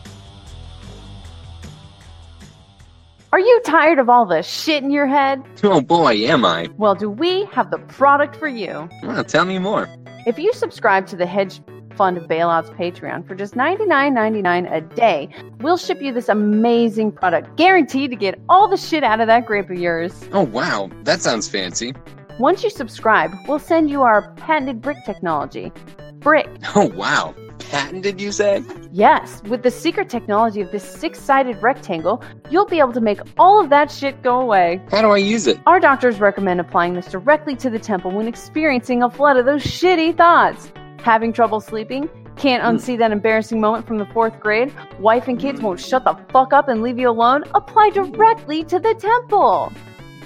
[3.32, 5.42] Are you tired of all the shit in your head?
[5.64, 6.68] Oh boy, am I?
[6.76, 8.88] Well, do we have the product for you?
[9.02, 9.88] Well, tell me more.
[10.24, 11.60] If you subscribe to the Hedge
[11.96, 18.10] Fund Bailouts Patreon for just $99.99 a day, we'll ship you this amazing product, guaranteed
[18.10, 20.28] to get all the shit out of that grape of yours.
[20.32, 21.92] Oh wow, that sounds fancy.
[22.40, 25.70] Once you subscribe, we'll send you our patented brick technology.
[26.14, 27.32] Brick, Oh wow,
[27.70, 28.20] patented?
[28.20, 28.64] You said?
[28.90, 33.20] yes, with the secret technology of this six sided rectangle, you'll be able to make
[33.38, 34.82] all of that shit go away.
[34.90, 35.60] How do I use it?
[35.66, 39.62] Our doctors recommend applying this directly to the temple when experiencing a flood of those
[39.62, 40.72] shitty thoughts.
[40.98, 42.10] Having trouble sleeping?
[42.36, 42.70] Can't hmm.
[42.70, 44.74] unsee that embarrassing moment from the fourth grade?
[44.98, 45.66] Wife and kids hmm.
[45.66, 47.44] won't shut the fuck up and leave you alone?
[47.54, 49.72] Apply directly to the temple.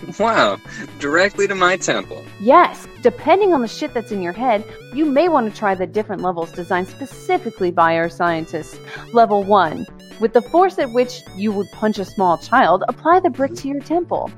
[0.18, 0.58] Wow,
[0.98, 2.24] directly to my temple.
[2.40, 5.86] Yes, depending on the shit that's in your head, you may want to try the
[5.86, 8.78] different levels designed specifically by our scientists.
[9.12, 9.86] Level 1.
[10.20, 13.68] With the force at which you would punch a small child, apply the brick to
[13.68, 14.30] your temple.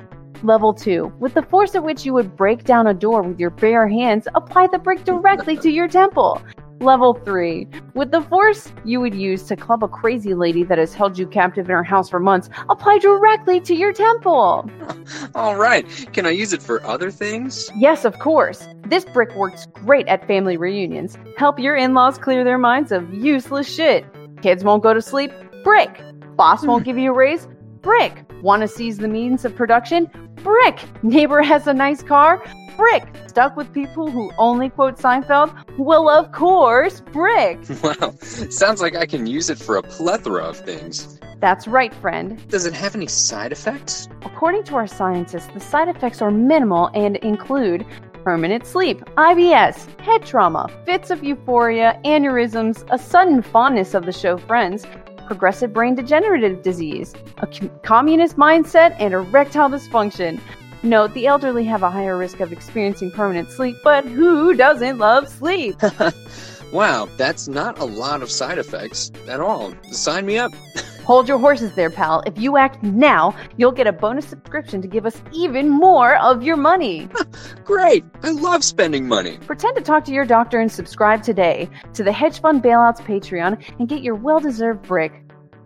[0.42, 1.12] Level 2.
[1.18, 4.26] With the force at which you would break down a door with your bare hands,
[4.34, 6.40] apply the brick directly to your temple.
[6.80, 7.68] Level 3.
[7.92, 11.26] With the force you would use to club a crazy lady that has held you
[11.26, 14.68] captive in her house for months, apply directly to your temple.
[15.34, 15.86] All right.
[16.14, 17.70] Can I use it for other things?
[17.76, 18.66] Yes, of course.
[18.86, 21.18] This brick works great at family reunions.
[21.36, 24.06] Help your in laws clear their minds of useless shit.
[24.40, 25.32] Kids won't go to sleep?
[25.62, 26.00] Brick.
[26.36, 27.46] Boss won't give you a raise?
[27.82, 28.24] Brick.
[28.42, 30.10] Want to seize the means of production?
[30.42, 30.80] Brick.
[31.02, 32.42] Neighbor has a nice car?
[32.76, 33.04] Brick.
[33.26, 35.54] Stuck with people who only quote Seinfeld?
[35.76, 37.58] Well, of course, Brick.
[37.82, 38.14] Wow.
[38.20, 41.18] Sounds like I can use it for a plethora of things.
[41.40, 42.46] That's right, friend.
[42.48, 44.08] Does it have any side effects?
[44.22, 47.86] According to our scientists, the side effects are minimal and include
[48.24, 54.36] permanent sleep, IBS, head trauma, fits of euphoria, aneurysms, a sudden fondness of the show
[54.36, 54.86] Friends,
[55.30, 60.40] progressive brain degenerative disease, a com- communist mindset, and erectile dysfunction.
[60.82, 65.28] Note the elderly have a higher risk of experiencing permanent sleep, but who doesn't love
[65.28, 65.76] sleep?
[66.72, 69.74] wow, that's not a lot of side effects at all.
[69.90, 70.52] Sign me up.
[71.04, 72.22] Hold your horses there, pal.
[72.24, 76.42] If you act now, you'll get a bonus subscription to give us even more of
[76.44, 77.08] your money.
[77.64, 78.04] Great.
[78.22, 79.38] I love spending money.
[79.38, 83.60] Pretend to talk to your doctor and subscribe today to the Hedge Fund Bailouts Patreon
[83.78, 85.12] and get your well deserved brick.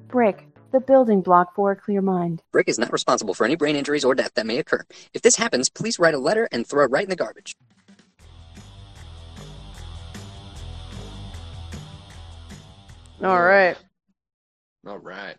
[0.08, 2.42] Brick, the building block for a clear mind.
[2.50, 4.84] Brick is not responsible for any brain injuries or death that may occur.
[5.12, 7.54] If this happens, please write a letter and throw it right in the garbage.
[13.22, 13.76] All right.
[14.86, 15.36] All right.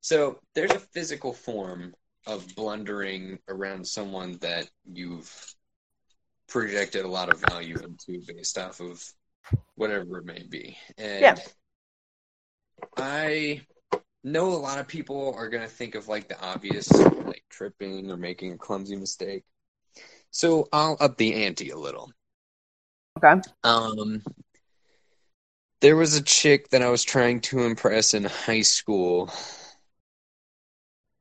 [0.00, 1.94] So there's a physical form
[2.26, 5.32] of blundering around someone that you've
[6.48, 9.02] projected a lot of value into based off of
[9.74, 10.76] whatever it may be.
[10.98, 11.36] And Yeah.
[12.96, 13.62] I
[14.22, 18.10] know a lot of people are going to think of like the obvious, like tripping
[18.10, 19.44] or making a clumsy mistake.
[20.30, 22.12] So I'll up the ante a little.
[23.18, 23.40] Okay.
[23.62, 24.22] Um,
[25.84, 29.30] there was a chick that I was trying to impress in high school.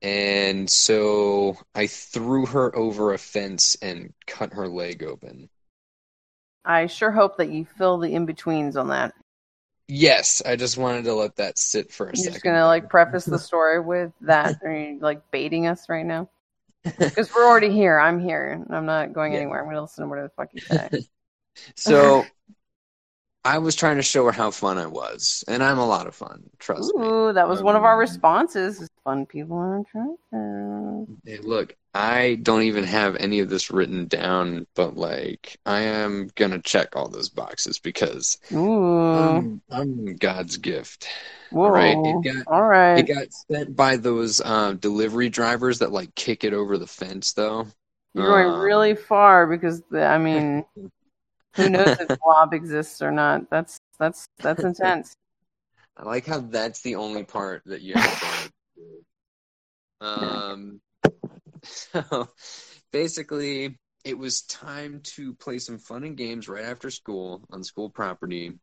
[0.02, 5.50] And so I threw her over a fence and cut her leg open.
[6.64, 9.14] I sure hope that you fill the in betweens on that.
[9.90, 12.32] Yes, I just wanted to let that sit for a You're second.
[12.32, 14.60] just gonna like preface the story with that.
[14.64, 16.30] Are you like baiting us right now?
[16.98, 18.00] Because we're already here.
[18.00, 18.66] I'm here.
[18.70, 19.40] I'm not going Yeah.
[19.40, 19.60] anywhere.
[19.60, 20.90] I'm gonna listen to whatever the fuck you say.
[21.76, 22.24] So
[23.46, 26.16] I was trying to show her how fun I was, and I'm a lot of
[26.16, 26.50] fun.
[26.60, 27.04] Trust me.
[27.04, 28.90] Ooh, that was one of our Um, responses.
[29.04, 31.08] Fun people are attractive.
[31.26, 36.30] Hey, look, I don't even have any of this written down, but like I am
[36.36, 41.08] gonna check all those boxes because Ooh, I'm, I'm God's gift.
[41.52, 41.70] whoa.
[41.70, 42.98] right, it got- All right.
[42.98, 47.34] It got sent by those um, delivery drivers that like kick it over the fence,
[47.34, 47.68] though.
[48.14, 50.66] You're going Um, really far because the, I mean,
[51.56, 53.50] who knows if Blob exists or not?
[53.50, 55.16] That's that's that's intense.
[55.96, 60.06] I like how that's the only part that you have to do.
[60.06, 60.82] Um,
[61.64, 62.30] so
[62.92, 67.90] basically, it was time to play some fun and games right after school on school
[67.90, 68.54] property,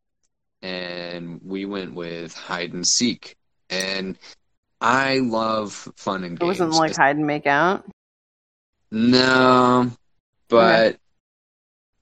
[0.61, 3.37] and we went with hide and seek.
[3.69, 4.17] And
[4.81, 6.59] I love fun and It games.
[6.59, 7.85] It wasn't like hide and make out.
[8.91, 9.89] No,
[10.49, 10.97] but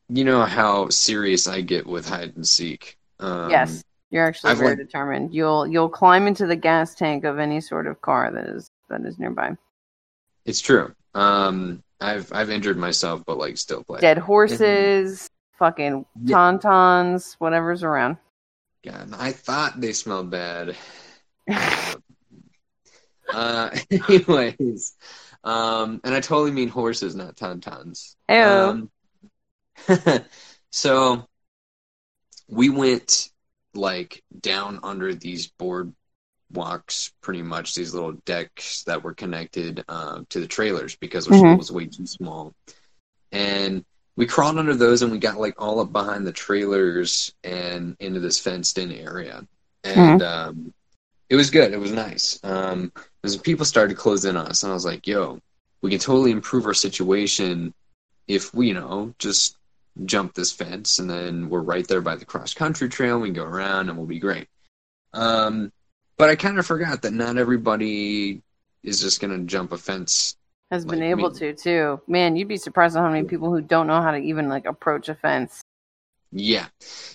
[0.09, 2.97] you know how serious I get with hide and seek.
[3.19, 5.33] Um, yes, you're actually I've very determined.
[5.33, 9.01] You'll you'll climb into the gas tank of any sort of car that is that
[9.05, 9.55] is nearby.
[10.45, 10.93] it's true.
[11.13, 13.99] Um, I've I've injured myself, but like still play.
[13.99, 16.35] Dead horses, fucking Yeah.
[16.35, 18.17] tauntauns, whatever's around.
[18.83, 20.75] God, I thought they smelled bad.
[23.33, 24.93] uh, anyways,
[25.43, 28.15] um, and I totally mean horses, not tauntauns.
[28.29, 28.89] Um,
[30.71, 31.27] so
[32.47, 33.29] we went
[33.73, 35.93] like down under these board
[36.53, 41.33] walks, pretty much these little decks that were connected uh, to the trailers because our
[41.33, 41.35] Mhm.
[41.35, 42.53] school was way too small.
[43.31, 43.85] And
[44.17, 48.19] we crawled under those and we got like all up behind the trailers and into
[48.19, 49.47] this fenced in area.
[49.83, 50.73] And um,
[51.29, 51.73] it was good.
[51.73, 52.39] It was nice.
[52.43, 52.91] Um,
[53.23, 55.39] as people started to close in on us, and I was like, yo,
[55.81, 57.73] we can totally improve our situation
[58.27, 59.57] if we, you know, just
[60.05, 63.19] jump this fence and then we're right there by the cross country trail.
[63.19, 64.47] We can go around and we'll be great.
[65.13, 65.71] Um,
[66.17, 68.41] but I kind of forgot that not everybody
[68.83, 70.35] is just going to jump a fence.
[70.71, 71.39] Has been able me.
[71.39, 72.01] to too.
[72.07, 74.65] Man, you'd be surprised at how many people who don't know how to even like
[74.65, 75.61] approach a fence.
[76.31, 76.67] Yeah.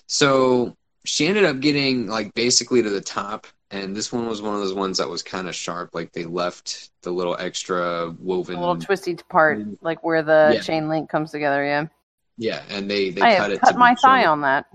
[0.08, 3.46] So she ended up getting like basically to the top.
[3.70, 5.90] And this one was one of those ones that was kind of sharp.
[5.94, 8.56] Like they left the little extra woven.
[8.56, 10.60] A little twisty part, like where the Yeah.
[10.60, 11.64] chain link comes together.
[11.64, 11.86] Yeah,
[12.36, 12.62] yeah.
[12.68, 13.60] And they, they I cut it.
[13.60, 14.66] cut to my thigh on that.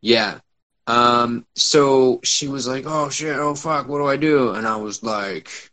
[0.00, 0.40] Yeah.
[0.86, 3.36] Um, so she was like, "Oh shit!
[3.36, 3.88] Oh fuck!
[3.88, 5.70] What do I do?" And I was like,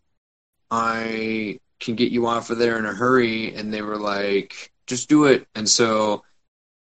[0.70, 5.10] "I can get you off of there in a hurry." And they were like, "Just
[5.10, 6.24] do it." And so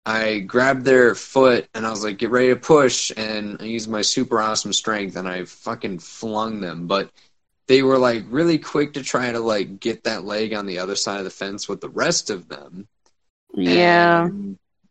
[0.05, 3.89] I grabbed their foot and I was like, "Get ready to push!" And I used
[3.89, 7.11] my super awesome strength and I fucking flung them, but
[7.67, 10.95] they were like really quick to try to like get that leg on the other
[10.95, 12.87] side of the fence with the rest of them.
[13.63, 14.29] Yeah.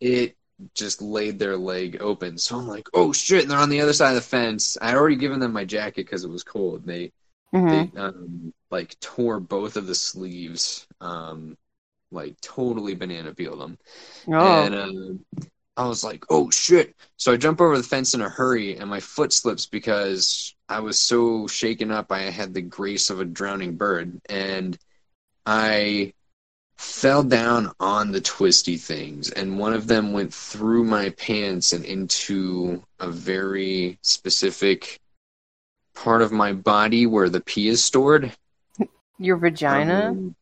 [0.00, 0.36] It
[0.74, 2.38] just laid their leg open.
[2.38, 3.42] So I'm like, oh shit!
[3.42, 4.76] And they're on the other side of the fence.
[4.80, 6.84] I already given them my jacket because it was cold.
[6.86, 7.12] They
[7.54, 7.92] Mhm.
[7.94, 11.56] they um, like tore both of the sleeves, um,
[12.10, 13.78] like totally banana peeled them.
[14.28, 14.64] Oh.
[14.64, 15.46] And uh,
[15.76, 16.96] I was like, oh shit.
[17.16, 20.80] So I jump over the fence in a hurry and my foot slips because I
[20.80, 22.10] was so shaken up.
[22.10, 24.20] I had the grace of a drowning bird.
[24.28, 24.76] And
[25.44, 26.12] I
[26.79, 29.31] fell down on the twisty things.
[29.31, 34.99] And one of them went through my pants and into a very specific
[35.95, 38.33] part of my body where the pee is stored.
[39.18, 40.11] Your vagina?
[40.11, 40.35] Um,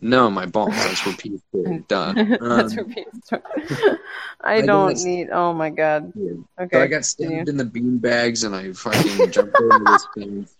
[0.00, 0.70] no, my balls.
[0.70, 1.88] That's where pee is stored.
[1.88, 2.12] Duh.
[2.14, 3.98] That's Um, where penis
[4.40, 5.28] I I don't need.
[5.30, 6.12] Oh my god.
[6.14, 6.32] yeah.
[6.60, 6.68] Okay.
[6.76, 10.46] So I got stabbed in the bean bags and I fucking jumped over this thing.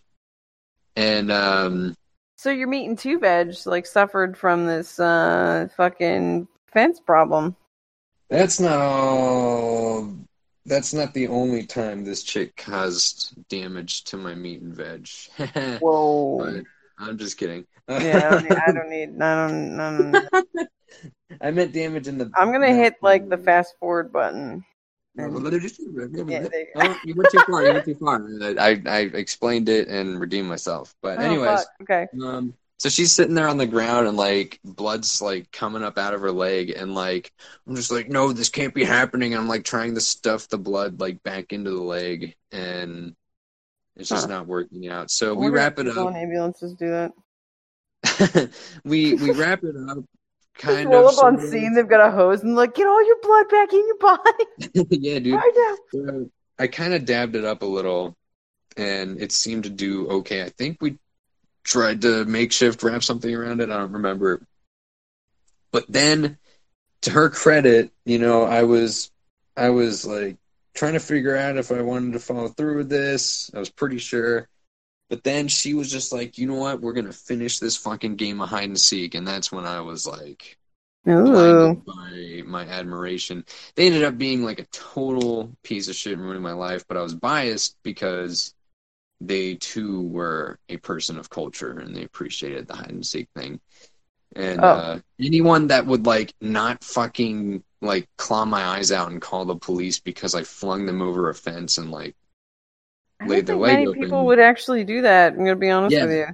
[0.96, 1.94] And um
[2.40, 7.54] So your meat and two veg like suffered from this uh fucking fence problem.
[8.30, 10.16] that's not all
[10.64, 15.06] that's not the only time this chick caused damage to my meat and veg.
[15.82, 16.38] Whoa.
[16.38, 16.64] but
[16.98, 17.66] I'm just kidding.
[17.90, 18.58] yeah, I don't need.
[18.58, 19.20] I don't need.
[19.20, 19.78] I don't.
[19.78, 20.68] I don't
[21.42, 24.64] I meant damage in the I'm gonna hit like the fast forward button.
[25.16, 27.64] Yeah, Yeah, there you they- Oh, you went too far.
[27.66, 28.24] You went too far.
[28.58, 30.94] I, I explained it and redeemed myself.
[31.02, 31.66] But Oh, anyways, fuck.
[31.82, 32.06] okay.
[32.22, 36.14] Um, so she's sitting there on the ground and like blood's like coming up out
[36.14, 37.30] of her leg and like
[37.66, 40.98] I'm just like no this can't be happening I'm like trying to stuff the blood
[40.98, 43.14] like back into the leg and
[43.96, 44.32] it's just Huh.
[44.38, 48.50] not working out so we wrap it up ambulances do that.
[48.84, 50.06] we we wrap it up Just
[50.60, 51.50] kind roll of up on sort of.
[51.50, 51.74] scene.
[51.74, 55.18] They've got a hose and like, get all your blood back in your body yeah
[55.18, 55.40] dude.
[55.92, 56.30] So
[56.60, 58.14] I kind of dabbed it up a little,
[58.76, 60.42] and it seemed to do okay.
[60.42, 60.98] I think we
[61.64, 63.70] tried to makeshift wrap something around it.
[63.70, 64.42] I don't remember.
[65.72, 66.36] But then,
[67.02, 69.10] to her credit, you know, I was,
[69.56, 70.36] I was like
[70.74, 73.50] trying to figure out if I wanted to follow through with this.
[73.54, 74.46] I was pretty sure.
[75.10, 76.80] But then she was just like, you know what?
[76.80, 80.06] We're gonna finish this fucking game of hide and seek, and that's when I was
[80.06, 80.56] like,
[81.08, 81.82] Ooh.
[81.86, 83.44] by my admiration.
[83.74, 86.96] They ended up being like a total piece of shit and ruining my life, but
[86.96, 88.54] I was biased because
[89.20, 93.60] they too were a person of culture and they appreciated the hide and seek thing.
[94.36, 94.68] And Oh.
[94.68, 99.56] uh, anyone that would like not fucking like claw my eyes out and call the
[99.56, 102.14] police because I flung them over a fence and like
[103.20, 104.00] I laid their leg many open.
[104.00, 105.32] people would actually do that.
[105.32, 106.06] I'm gonna be honest Yeah.
[106.06, 106.26] with you.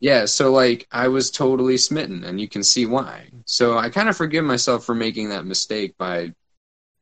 [0.00, 3.30] Yeah, so like I was totally smitten, and you can see why.
[3.46, 6.32] So I kind of forgive myself for making that mistake by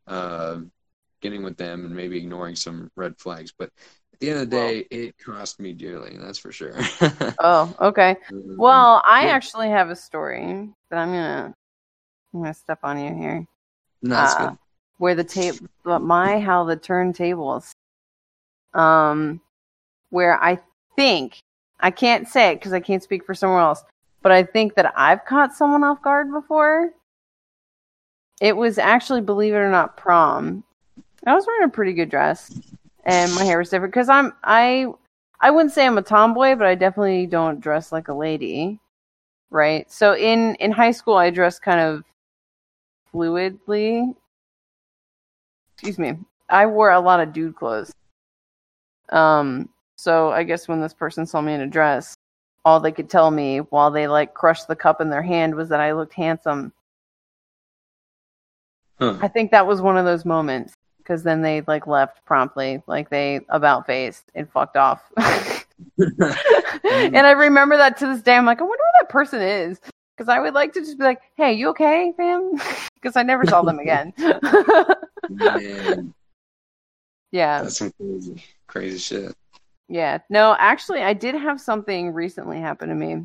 [0.07, 0.61] uh,
[1.23, 3.53] getting with them and maybe ignoring some red flags.
[3.59, 3.71] But
[4.15, 6.75] at the end of the day, it cost me dearly, that's for sure.
[7.39, 8.17] Oh, okay.
[8.33, 11.55] Um, Well, I actually have a story, but I'm gonna
[12.35, 13.47] I'm gonna step on you here.
[14.03, 14.59] no, that's uh, good.
[14.99, 17.73] Where the but my how the turntables,
[18.75, 19.41] um,
[20.11, 20.59] where I
[20.97, 21.41] think
[21.81, 23.83] I can't say it because I can't speak for someone else,
[24.23, 26.91] but I think that I've caught someone off guard before.
[28.41, 30.65] It was actually, believe it or not, prom.
[31.27, 32.59] I was wearing a pretty good dress,
[33.05, 34.87] and my hair was different because I'm I
[35.41, 38.79] I wouldn't say I'm a tomboy, but I definitely don't dress like a lady,
[39.51, 39.91] right?
[39.91, 42.05] So in in high school, I dressed kind of
[43.13, 44.15] fluidly.
[45.75, 46.15] Excuse me.
[46.49, 47.93] I wore a lot of dude clothes.
[49.11, 52.15] Um, so I guess when this person saw me in a dress,
[52.65, 55.69] all they could tell me while they like crushed the cup in their hand was
[55.71, 56.73] that I looked handsome.
[58.99, 59.19] Huh.
[59.21, 63.09] I think that was one of those moments because then they like left promptly, like
[63.09, 65.03] they about faced and fucked off.
[65.99, 68.37] and I remember that to this day.
[68.37, 69.81] I'm like, I wonder who that person is.
[70.17, 72.61] Because I would like to just be like, hey, you okay, fam?
[73.01, 74.13] Because I never saw them again.
[77.33, 77.63] Yeah.
[77.63, 79.35] that's some crazy, crazy shit.
[79.89, 80.19] Yeah.
[80.29, 83.25] No, actually, I did have something recently happen to me.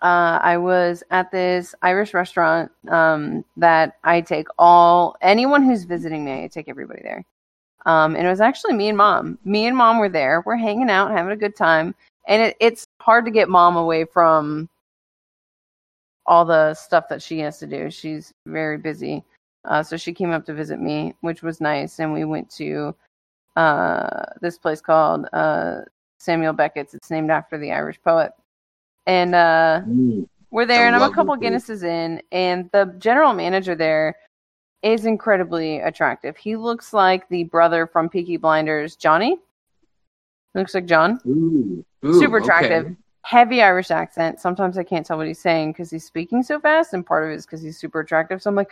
[0.00, 6.24] Uh, I was at this Irish restaurant um, that I take all anyone who's visiting
[6.24, 6.44] me.
[6.44, 7.24] I take everybody there.
[7.86, 9.38] Um, and it was actually me and mom.
[9.44, 10.42] Me and mom were there.
[10.46, 11.94] We're hanging out, having a good time,
[12.26, 14.68] and it, it's hard to get mom away from
[16.26, 17.90] all the stuff that she has to do.
[17.90, 19.24] She's very busy.
[19.64, 22.94] Uh, so she came up to visit me, which was nice, and we went to
[23.58, 25.80] uh, this place called uh,
[26.18, 26.94] Samuel Beckett's.
[26.94, 28.32] It's named after the Irish poet.
[29.06, 30.28] And uh, Mm.
[30.50, 31.36] we're there, and I'm a couple.
[31.36, 34.16] Guinnesses in, and the general manager there
[34.82, 36.36] is incredibly attractive.
[36.36, 39.38] He looks like the brother from Peaky Blinders, Johnny.
[40.54, 41.18] Looks like John.
[41.26, 41.84] Ooh.
[42.04, 42.86] Ooh, Super attractive.
[42.86, 42.94] okay.
[43.22, 44.40] Heavy Irish accent.
[44.40, 47.30] Sometimes I can't tell what he's saying because he's speaking so fast, and part of
[47.30, 48.40] it is because he's super attractive.
[48.40, 48.70] So I'm like,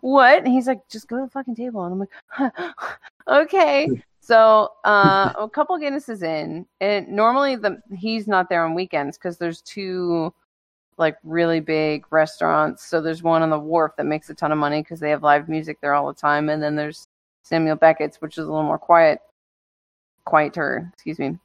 [0.00, 2.52] "What?" And he's like, "Just go to the fucking table." And I'm like,
[3.28, 3.88] "Okay."
[4.24, 9.36] So uh, a couple Guinnesses in, and normally the he's not there on weekends because
[9.36, 10.32] there's two
[10.96, 12.86] like really big restaurants.
[12.86, 15.24] So there's one on the wharf that makes a ton of money because they have
[15.24, 17.08] live music there all the time, and then there's
[17.42, 19.18] Samuel Beckett's, which is a little more quiet,
[20.24, 20.88] quieter.
[20.94, 21.36] Excuse me.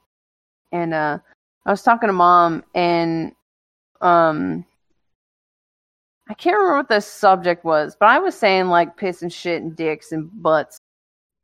[0.71, 1.17] And uh,
[1.65, 3.31] I was talking to mom, and
[4.01, 4.63] um,
[6.29, 9.63] I can't remember what the subject was, but I was saying like piss and shit
[9.63, 10.79] and dicks and butts.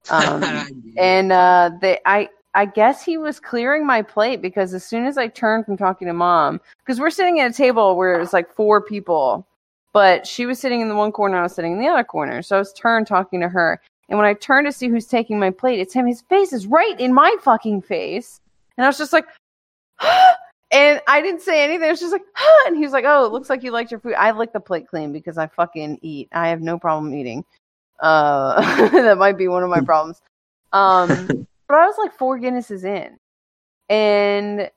[0.09, 5.05] Um, and uh, they, I, I guess he was clearing my plate because as soon
[5.05, 8.19] as I turned from talking to mom, because we're sitting at a table where it
[8.19, 9.47] was like four people,
[9.91, 12.41] but she was sitting in the one corner, I was sitting in the other corner,
[12.41, 13.81] so I was turned talking to her.
[14.09, 16.05] And when I turned to see who's taking my plate, it's him.
[16.05, 18.41] His face is right in my fucking face,
[18.77, 19.25] and I was just like,
[20.71, 21.87] and I didn't say anything.
[21.87, 23.91] I was just like, "Huh!" and he was like, "Oh, it looks like you liked
[23.91, 26.27] your food." I lick the plate clean because I fucking eat.
[26.33, 27.45] I have no problem eating.
[28.03, 30.21] Uh, that might be one of my problems.
[30.73, 31.07] Um,
[31.67, 33.17] but I was like four Guinnesses in,
[33.89, 34.69] and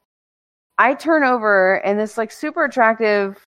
[0.79, 3.45] I turn over, and this like super attractive,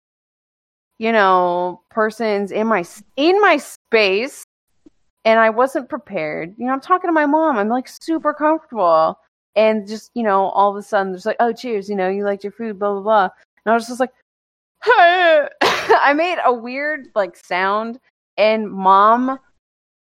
[0.99, 2.85] you know, person's in my
[3.17, 4.45] in my space,
[5.25, 6.53] and I wasn't prepared.
[6.57, 7.57] You know, I'm talking to my mom.
[7.57, 9.17] I'm like super comfortable,
[9.55, 11.89] and just you know, all of a sudden, there's like, oh, cheers.
[11.89, 13.29] You know, you liked your food, blah blah blah.
[13.65, 14.11] And I was just like,
[14.83, 17.99] I made a weird like sound,
[18.37, 19.39] and mom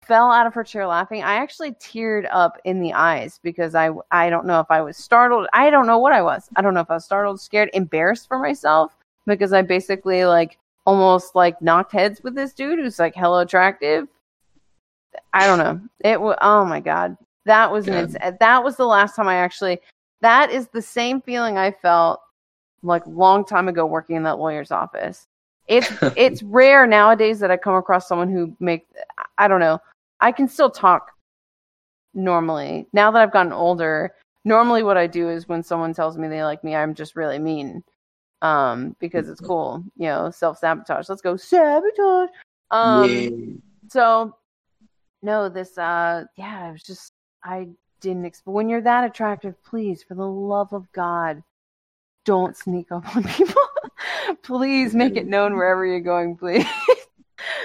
[0.09, 1.23] fell out of her chair laughing.
[1.23, 4.97] I actually teared up in the eyes because I I don't know if I was
[4.97, 5.47] startled.
[5.53, 6.49] I don't know what I was.
[6.57, 8.97] I don't know if I was startled, scared, embarrassed for myself
[9.27, 14.09] because I basically like almost like knocked heads with this dude who's like hella attractive.
[15.35, 15.81] I don't know.
[16.01, 17.17] It was oh my god.
[17.45, 18.39] That was an God.
[18.41, 19.79] that was the last time I actually
[20.23, 22.21] that is the same feeling I felt
[22.83, 25.27] like long time ago working in that lawyer's office.
[25.67, 28.87] It's it's rare nowadays that I come across someone who make
[29.37, 29.79] I don't know.
[30.21, 31.13] I can still talk
[32.15, 32.87] normally.
[32.93, 34.15] Now that I've gotten older,
[34.45, 37.39] normally what I do is when someone tells me they like me, I'm just really
[37.39, 37.85] mean.
[38.41, 41.09] Um, because it's cool, you know, self sabotage.
[41.09, 42.31] Let's go sabotage.
[42.71, 43.29] Um Yeah.
[43.89, 44.37] so
[45.23, 47.13] no, this uh yeah, I was just
[47.43, 47.69] I
[48.01, 51.43] didn't expect when you're that attractive, please, for the love of God,
[52.25, 53.63] don't sneak up on people.
[54.43, 56.67] please make it known wherever you're going, please.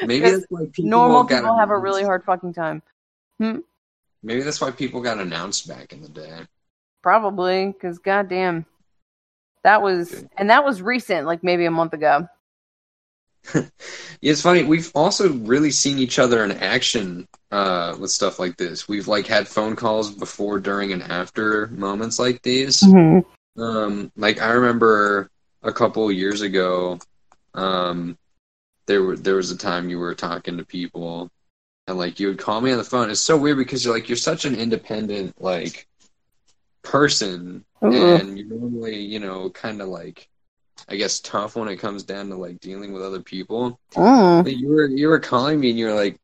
[0.01, 2.81] Maybe that's why people Normal people have a really hard fucking time.
[3.39, 6.39] Maybe that's why people got announced back in the day.
[7.01, 8.65] Probably, because goddamn.
[9.63, 12.27] That was and that was recent, like maybe a month ago.
[14.21, 14.63] Yeah, it's funny.
[14.63, 18.87] We've also really seen each other in action uh, with stuff like this.
[18.87, 22.79] We've like had phone calls before, during, and after moments like these.
[22.79, 23.61] Mm-hmm.
[23.61, 25.29] Um, like I remember
[25.61, 26.99] a couple years ago,
[27.53, 28.17] um,
[28.86, 31.29] there were there was a time you were talking to people,
[31.88, 33.09] and like you would call me on the phone.
[33.09, 35.88] It's so weird because you're like you're such an independent like
[36.81, 37.93] person, Ooh.
[37.93, 40.29] and you're normally you know kind of like
[40.88, 43.79] I guess tough when it comes down to like dealing with other people.
[44.43, 46.19] But you were you were calling me and you were like,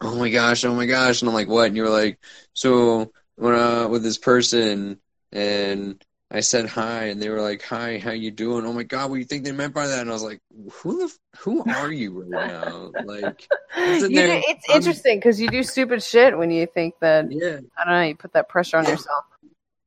[0.00, 2.18] "Oh my gosh, oh my gosh," and I'm like, "What?" And you were like,
[2.54, 5.00] "So when uh with this person
[5.32, 6.02] and."
[6.34, 9.16] I said hi, and they were like, "Hi, how you doing?" Oh my god, what
[9.16, 10.00] do you think they meant by that?
[10.00, 10.40] And I was like,
[10.72, 15.38] "Who the f- who are you right now?" Like, You do, it's I'm- interesting because
[15.40, 18.48] you do stupid shit when you think that yeah, I don't know, you put that
[18.48, 19.24] pressure on yourself.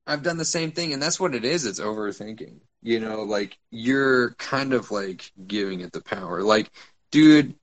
[0.06, 1.66] I've done the same thing, and that's what it is.
[1.66, 2.58] It's overthinking.
[2.84, 6.44] You know, like you're kind of like giving it the power.
[6.44, 6.70] Like,
[7.10, 7.56] dude,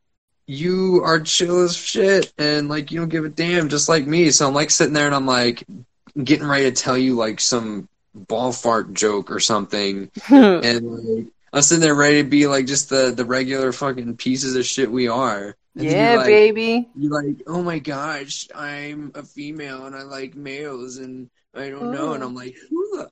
[0.49, 4.33] you are chill as shit, and like you don't give a damn, just like me.
[4.33, 5.63] So I'm like sitting there, and I'm like
[6.23, 11.63] getting ready to tell you like some ball fart joke or something, and like I'm
[11.63, 15.09] sitting there ready to be like just the the regular fucking pieces of shit we
[15.09, 15.57] are.
[15.75, 16.91] And yeah, like, baby.
[16.95, 21.91] you're like, oh my gosh, I'm a female and I like males and I don't
[21.91, 22.13] know.
[22.13, 23.09] And I'm like, who the,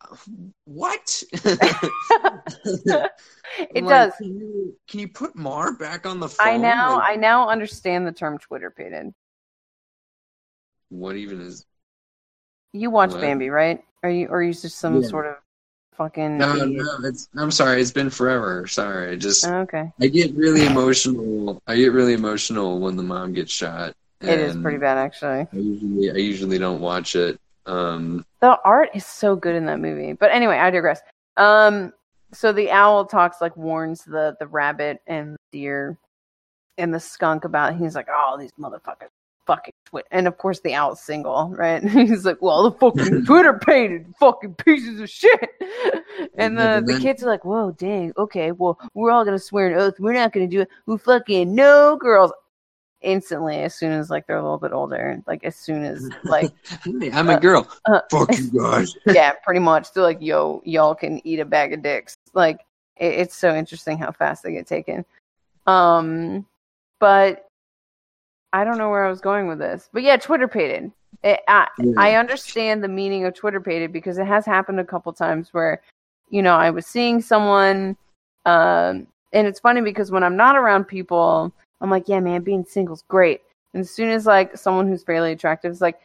[0.65, 1.23] what?
[3.75, 4.13] It like, does.
[4.17, 6.47] Can you, can you put Mar back on the phone?
[6.47, 9.13] I now Like, I now understand the term twitterpated.
[10.89, 11.67] what even is?
[12.73, 13.21] You watch What?
[13.21, 13.83] Bambi, right?
[14.03, 15.09] Are you or are you just some Yeah.
[15.09, 15.37] sort of
[15.93, 16.85] fucking No, idiot?
[16.85, 17.29] no, it's.
[17.37, 17.81] I'm sorry.
[17.81, 18.66] It's been forever.
[18.66, 19.11] Sorry.
[19.12, 19.93] I just Oh, okay.
[20.01, 21.61] I get really emotional.
[21.66, 23.95] I get really emotional when the mom gets shot.
[24.21, 25.47] It is pretty bad actually.
[25.53, 27.39] I usually I usually don't watch it.
[27.66, 30.12] Um, the art is so good in that movie.
[30.12, 31.01] But anyway, I digress.
[31.37, 31.93] Um,
[32.33, 35.97] so the owl talks like warns the the rabbit and the deer
[36.79, 37.77] and the skunk about.
[37.77, 39.09] He's like, "Oh, these motherfuckers,
[39.51, 41.83] fucking twit." And of course, the out single, right?
[41.89, 45.51] he's like, "Well, the fucking Twitter painted fucking pieces of shit."
[46.37, 49.79] And the the kids are like, "Whoa, dang, okay, well, we're all gonna swear an
[49.79, 49.95] oath.
[49.99, 50.69] We're not gonna do it.
[50.87, 52.33] We fucking no girls."
[53.03, 56.53] Instantly, as soon as like they're a little bit older, like as soon as like
[57.15, 57.67] I'm a girl.
[57.87, 58.95] uh, Fuck you guys.
[59.07, 59.95] yeah, pretty much.
[59.95, 62.19] They're like, yo, y'all can eat a bag of dicks.
[62.35, 62.61] Like,
[62.99, 65.07] it, it's so interesting how fast they get taken.
[65.67, 66.45] Um,
[66.99, 67.49] but
[68.53, 69.89] I don't know where I was going with this.
[69.93, 70.91] But yeah, twitterpated.
[71.23, 71.95] It, I, Yeah.
[71.97, 75.83] I understand the meaning of twitterpated because it has happened a couple times where,
[76.31, 77.97] you know, I was seeing someone,
[78.47, 82.65] um, and it's funny because when I'm not around people, I'm like, yeah, man, being
[82.65, 83.43] single's great.
[83.75, 86.01] And as soon as like someone who's fairly attractive is like,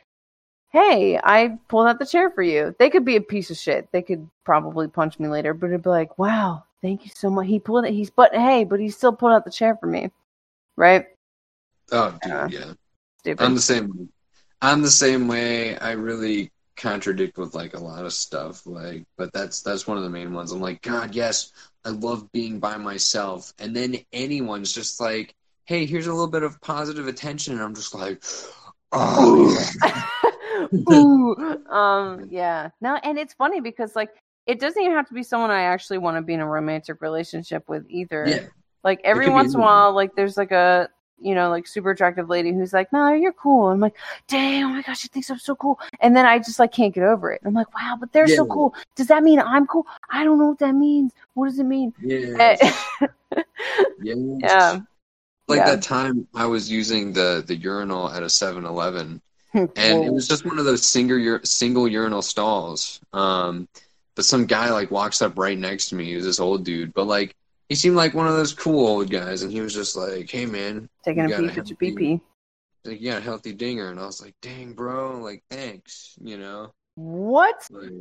[0.71, 2.75] hey, I pulled out the chair for you.
[2.77, 3.89] They could be a piece of shit.
[3.91, 7.47] They could probably punch me later, but it'd be like, wow, thank you so much.
[7.47, 7.93] He pulled it.
[7.93, 10.11] He's but hey, but he still pulled out the chair for me,
[10.75, 11.05] right?
[11.91, 12.47] Oh, dude, Yeah.
[12.47, 12.73] yeah.
[13.19, 13.43] Stupid.
[13.43, 14.09] I'm the same.
[14.61, 15.77] I'm the same way.
[15.77, 18.65] I really contradict with like a lot of stuff.
[18.65, 20.51] Like, but that's that's one of the main ones.
[20.51, 21.51] I'm like, God, yes,
[21.83, 23.53] I love being by myself.
[23.59, 25.33] And then anyone's just like,
[25.65, 28.23] Hey, here's a little bit of positive attention, and I'm just like,
[28.91, 29.51] Oh,
[29.83, 30.01] yeah.
[30.89, 31.35] Ooh,
[31.69, 32.69] um, yeah.
[32.81, 34.09] No, and it's funny because like
[34.45, 37.01] it doesn't even have to be someone I actually want to be in a romantic
[37.01, 38.25] relationship with either.
[38.27, 38.39] yeah,
[38.83, 40.89] Like every once in a while, like there's like a
[41.19, 43.95] you know like super attractive lady who's like, "No, you're cool." I'm like,
[44.27, 46.93] "Damn, oh my gosh, she thinks I'm so cool," and then I just like can't
[46.93, 47.41] get over it.
[47.45, 48.73] I'm like, "Wow, but they're so cool.
[48.95, 49.85] Does that mean I'm cool?
[50.09, 51.13] I don't know what that means.
[51.33, 52.71] What does it mean?" yeah, Eh,
[54.01, 54.13] yeah.
[54.39, 54.79] yeah,
[55.47, 55.75] Like Yeah.
[55.75, 59.21] that time I was using the the urinal at a 7-Eleven,
[59.53, 59.71] and
[60.03, 62.99] it was just one of those single ur- single urinal stalls.
[63.13, 63.67] Um,
[64.15, 66.05] but some guy like walks up right next to me.
[66.05, 67.35] He was this old dude, but like
[67.69, 70.45] he seemed like one of those cool old guys, and he was just like, "Hey
[70.45, 72.21] man, taking a peek a at your healthy-
[72.83, 76.73] like yeah, a healthy dinger," and I was like, "Dang, bro, like thanks," you know.
[76.95, 77.67] What?
[77.71, 77.91] Like,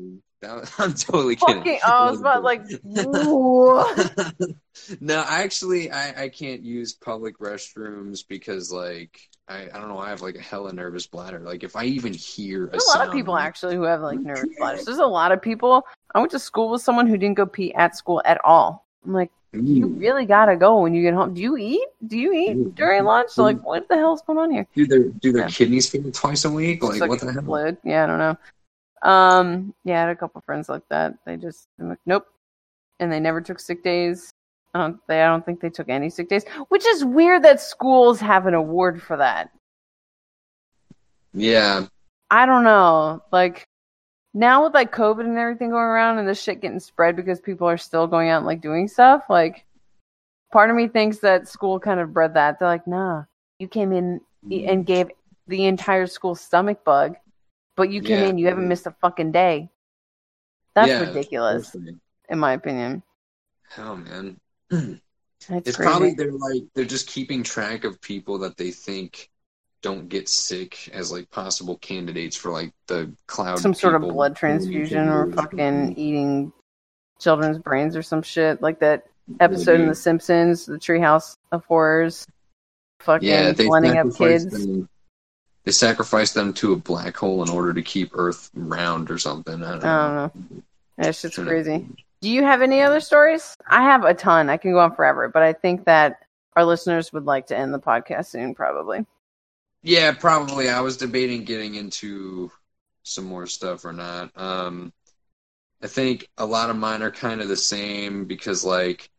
[0.41, 1.57] that, I'm totally kidding.
[1.57, 2.63] Fucking, oh, I was about like,
[5.01, 10.11] no, actually, I, I can't use public restrooms because, like, I, I don't know, I
[10.11, 11.41] have like a hella nervous bladder.
[11.41, 14.21] Like, if I even hear a, There's a lot of people actually who have like
[14.21, 14.85] nervous bladders.
[14.85, 15.85] There's a lot of people.
[16.15, 18.87] I went to school with someone who didn't go pee at school at all.
[19.05, 21.33] I'm like, you really gotta go when you get home.
[21.35, 21.87] Do you eat?
[22.07, 23.37] Do you eat during lunch?
[23.39, 24.67] Like, what the hell's going on here?
[24.75, 25.49] do their do their Yeah.
[25.49, 26.81] kidneys fail twice a week?
[26.83, 27.43] It's Like, what the hell?
[27.43, 27.77] fluid.
[27.85, 28.37] Yeah, I don't know.
[29.03, 31.15] Um, yeah, I had a couple friends like that.
[31.25, 32.27] They just I'm like, nope,
[32.99, 34.33] and they never took sick days.
[34.75, 34.99] I don't.
[35.07, 38.47] They, I don't think they took any sick days, which is weird that schools have
[38.47, 39.51] an award for that.
[41.33, 41.87] Yeah,
[42.31, 43.23] I don't know.
[43.33, 43.69] Like
[44.35, 47.69] now with like COVID and everything going around and this shit getting spread because people
[47.69, 49.65] are still going out and like doing stuff, like
[50.53, 52.59] part of me thinks that school kind of bred that.
[52.59, 53.25] They're like, nah,
[53.59, 54.21] you came in
[54.51, 54.85] and mm.
[54.85, 55.11] gave
[55.47, 57.15] the entire school stomach bug,
[57.77, 58.29] but you came Yeah.
[58.29, 59.71] in, you haven't missed a fucking day.
[60.75, 62.01] That's Yeah, ridiculous, definitely.
[62.29, 63.03] in my opinion.
[63.71, 64.41] Hell, man.
[65.47, 65.91] It's crazy.
[65.91, 69.31] probably they're like they're just keeping track of people that they think
[69.85, 73.59] don't get sick as like possible candidates for like the cloud.
[73.59, 76.51] some sort of blood transfusion or fucking eating
[77.21, 79.05] children's brains or some shit like that
[79.41, 79.89] episode in.
[79.89, 82.27] The Simpsons, the Treehouse of Horrors,
[83.01, 84.47] fucking Yeah, they blending up kids.
[84.47, 84.89] them.
[85.65, 89.63] They sacrifice them to a black hole in order to keep Earth round or something.
[89.63, 90.33] I don't I know.
[90.33, 90.63] don't know.
[90.99, 91.87] That shit's Should've- crazy.
[92.23, 93.55] Do you have any other stories?
[93.69, 94.49] I have a ton.
[94.49, 96.21] I can go on forever, but I think that
[96.57, 99.05] our listeners would like to end the podcast soon, probably.
[99.85, 100.71] Yeah, probably.
[100.71, 102.51] I was debating getting into
[103.05, 104.33] some more stuff or not.
[104.37, 104.93] Um,
[105.83, 109.11] I think a lot of mine are kind of the same because, like,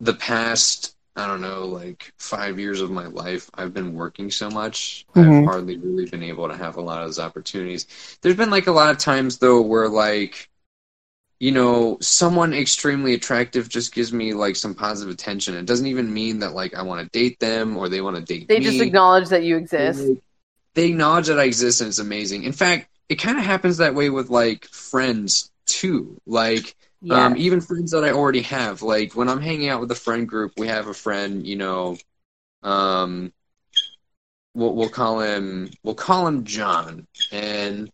[0.00, 4.50] the past, I don't know, like five years of my life, I've been working so
[4.50, 5.06] much.
[5.14, 5.44] I've Mhm.
[5.44, 7.86] hardly really been able to have a lot of those opportunities.
[8.22, 10.50] There's been, like, a lot of times, though, where, like,
[11.38, 15.54] you know, someone extremely attractive just gives me like some positive attention.
[15.54, 18.22] It doesn't even mean that like I want to date them or they want to
[18.22, 18.64] date They me.
[18.64, 19.98] They just acknowledge that you exist.
[19.98, 20.16] They,
[20.74, 22.44] they acknowledge that I exist and it's amazing.
[22.44, 26.16] In fact, it kind of happens that way with like friends too.
[26.26, 27.26] Like Yeah.
[27.26, 28.82] um, even friends that I already have.
[28.82, 31.98] Like when I'm hanging out with a friend group, we have a friend, you know,
[32.62, 33.32] um,
[34.54, 37.90] we'll, we'll call him we'll call him John, and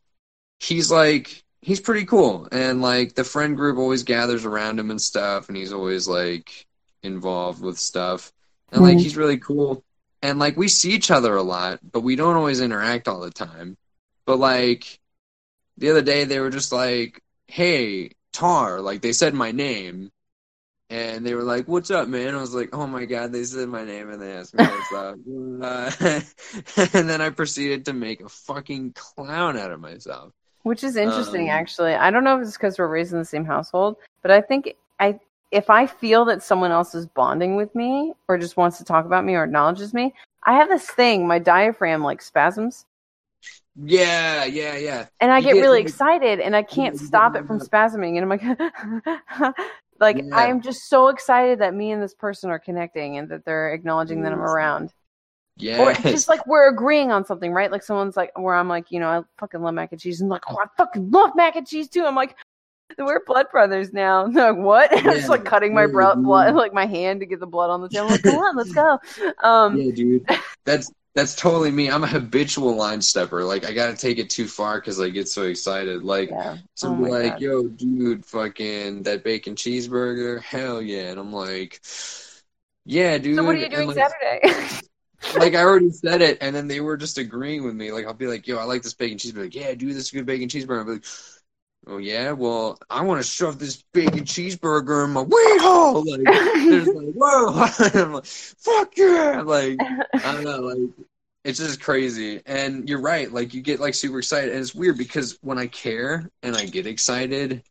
[0.60, 5.00] he's like he's pretty cool, and like the friend group always gathers around him and
[5.00, 6.66] stuff, and he's always like
[7.02, 8.32] involved with stuff,
[8.72, 9.00] and like Mhm.
[9.00, 9.84] he's really cool,
[10.22, 13.30] and like we see each other a lot, but we don't always interact all the
[13.30, 13.76] time,
[14.26, 15.00] but like
[15.78, 20.10] the other day they were just like, "Hey, Tar," like they said my name,
[20.90, 23.68] and they were like, "What's up, man?" I was like, "Oh my god!" They said
[23.68, 25.16] my name and they asked me what's up,
[25.62, 25.90] uh,
[26.94, 30.32] and then I proceeded to make a fucking clown out of myself.
[30.62, 31.94] Which is interesting, Um, actually.
[31.94, 34.74] I don't know if it's because we're raised in the same household, but I think
[35.00, 35.18] I
[35.50, 39.04] if I feel that someone else is bonding with me or just wants to talk
[39.04, 42.86] about me or acknowledges me, I have this thing, my diaphragm like spasms,
[43.76, 45.06] Yeah, yeah, yeah.
[45.20, 48.28] and I get get, really excited, and I can't stop it from spasming, and I'm
[48.30, 49.54] like,
[50.00, 50.36] like Yeah.
[50.36, 53.72] I am just so excited that me and this person are connecting and that they're
[53.74, 54.92] acknowledging that I'm around.
[55.56, 55.78] Yes.
[55.78, 57.70] Or just like we're agreeing on something, right?
[57.70, 60.20] Like someone's like, where I'm like, you know, I fucking love mac and cheese.
[60.20, 62.04] And like, oh, I fucking love mac and cheese too.
[62.04, 62.36] I'm like,
[62.98, 64.24] we're blood brothers now.
[64.24, 64.98] And they're like, what?
[65.06, 67.80] I'm just like cutting my bro- blood, like my hand to get the blood on
[67.80, 68.06] the table.
[68.06, 68.98] I'm like, come on, let's go.
[69.42, 70.26] Um, yeah, dude.
[70.64, 71.90] That's that's totally me.
[71.90, 73.44] I'm a habitual line stepper.
[73.44, 76.02] Like I gotta take it too far because I get so excited.
[76.02, 76.56] Like yeah.
[76.74, 77.40] So Oh like, God.
[77.40, 81.10] yo, dude, fucking that bacon cheeseburger, hell yeah.
[81.10, 81.80] And I'm like,
[82.84, 83.36] yeah, dude.
[83.36, 84.80] So what are you And, doing like, Saturday?
[85.36, 87.92] Like I already said it, and then they were just agreeing with me.
[87.92, 89.44] Like I'll be like, yo, I like this bacon cheeseburger.
[89.44, 90.78] Like, yeah, do this good bacon cheeseburger.
[90.78, 91.04] I'll be like,
[91.86, 96.04] oh yeah, well, I want to shove this bacon cheeseburger in my weed hole.
[96.04, 97.68] Like, they're just like, whoa.
[98.02, 99.42] I'm like, fuck yeah.
[99.44, 101.06] Like, I don't know, like
[101.44, 102.40] it's just crazy.
[102.46, 105.66] And you're right, like you get like super excited, and it's weird because when I
[105.66, 107.62] care and I get excited,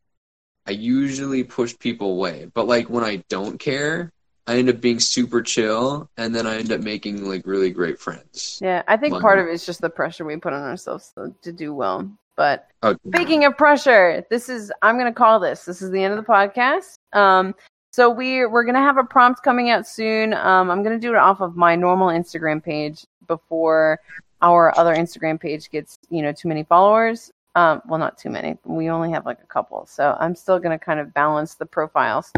[0.66, 2.50] I usually push people away.
[2.54, 4.12] But like when I don't care,
[4.48, 8.00] I end up being super chill, and then I end up making like really great
[8.00, 8.60] friends.
[8.62, 11.34] yeah, I think part of it is just the pressure we put on ourselves to,
[11.44, 12.10] to do well.
[12.36, 15.66] But Oh, Speaking of pressure, this is I'm gonna call this.
[15.66, 16.98] This is the end of the podcast.
[17.14, 17.54] Um,
[17.92, 20.34] so we we're gonna have a prompt coming out soon.
[20.34, 24.00] Um, I'm gonna do it off of my normal Instagram page before
[24.42, 27.32] our other Instagram page gets you know too many followers.
[27.54, 28.58] Um, well, not too many.
[28.64, 32.32] We only have like a couple, so I'm still gonna kind of balance the profiles.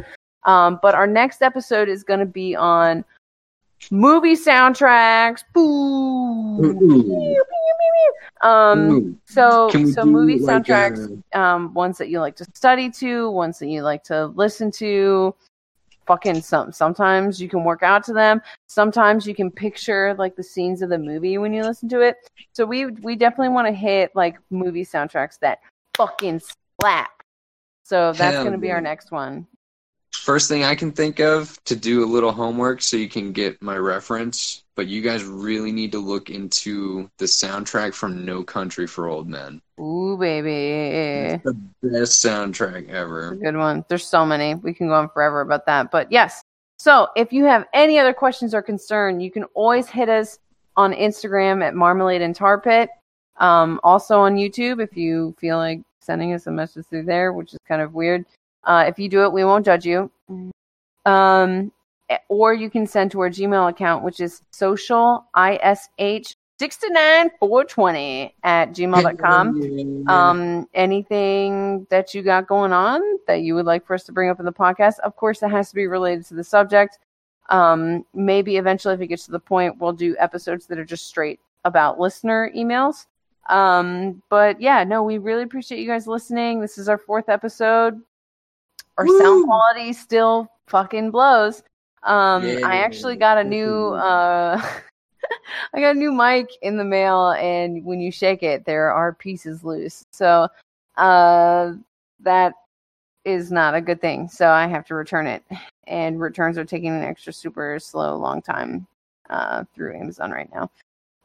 [0.46, 3.06] Um, but our next episode is gonna be on
[3.92, 5.44] movie soundtracks.
[5.54, 7.38] Boo.
[8.42, 13.30] Um, so so movie like, soundtracks uh, um, ones that you like to study to,
[13.30, 15.34] ones that you like to listen to.
[16.06, 16.74] Fucking some.
[16.74, 18.42] Sometimes you can work out to them.
[18.68, 22.18] Sometimes you can picture like the scenes of the movie when you listen to it.
[22.52, 25.60] So we we definitely want to hit like movie soundtracks that
[25.96, 26.42] fucking
[26.82, 27.24] slap.
[27.84, 29.48] So that's Hell gonna be our next one.
[30.24, 33.62] First thing I can think of to do a little homework so you can get
[33.62, 38.88] my reference, but you guys really need to look into the soundtrack from No Country
[38.88, 39.62] for Old Men.
[39.82, 43.36] Ooh baby, It's the best soundtrack ever.
[43.36, 43.84] good one.
[43.90, 44.56] There's so many.
[44.56, 45.92] We can go on forever about that.
[45.92, 46.42] But yes.
[46.80, 50.40] So if you have any other questions or concern, you can always hit us
[50.78, 52.90] on Instagram at Marmalade and Tar Pit.
[53.40, 57.52] Um, also on YouTube if you feel like sending us a message through there, which
[57.54, 58.26] is kind of weird.
[58.64, 60.10] Uh, if you do it, we won't judge you.
[61.06, 61.72] Um,
[62.10, 68.70] eh, or you can send to our Gmail account, which is social ish 69420 at
[68.72, 74.12] gmail.com um anything that you got going on that you would like for us to
[74.12, 75.00] bring up in the podcast?
[75.00, 77.00] Of course it has to be related to the subject.
[77.50, 81.08] Um maybe eventually if it gets to the point we'll do episodes that are just
[81.08, 83.08] straight about listener emails.
[83.50, 86.62] Um but yeah no we really appreciate you guys listening.
[86.62, 88.00] This is our fourth episode
[88.98, 91.64] our sound quality still fucking blows
[92.04, 94.62] um i actually got a new uh
[95.74, 99.14] I got a new mic in the mail, and when you shake it, there are
[99.14, 100.04] pieces loose.
[100.12, 100.48] So,
[100.98, 101.74] uh,
[102.20, 102.54] that
[103.26, 104.28] is not a good thing.
[104.28, 105.44] So I have to return it,
[105.88, 108.86] and returns are taking an extra super slow, long time
[109.30, 110.70] uh, through Amazon right now.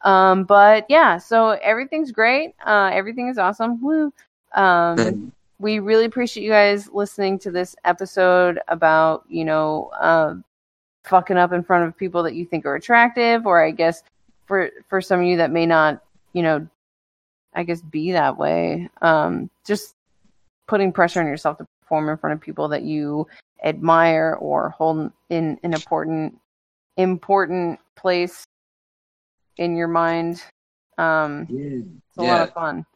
[0.02, 2.54] Um, but yeah, so everything's great.
[2.64, 3.82] Uh, everything is awesome.
[3.82, 4.12] Woo.
[4.54, 10.34] Um, we really appreciate you guys listening to this episode about you know uh,
[11.04, 14.02] fucking up in front of people that you think are attractive or i guess
[14.46, 16.02] for for some of you that may not
[16.32, 16.66] you know
[17.54, 19.94] i guess be that way um just
[20.66, 23.26] putting pressure on yourself to perform in front of people that you
[23.64, 26.38] admire or hold in an important
[26.96, 28.44] important place
[29.56, 30.42] in your mind
[30.98, 31.80] um Yeah.
[31.80, 32.28] it's a Yeah.
[32.28, 32.86] lot of fun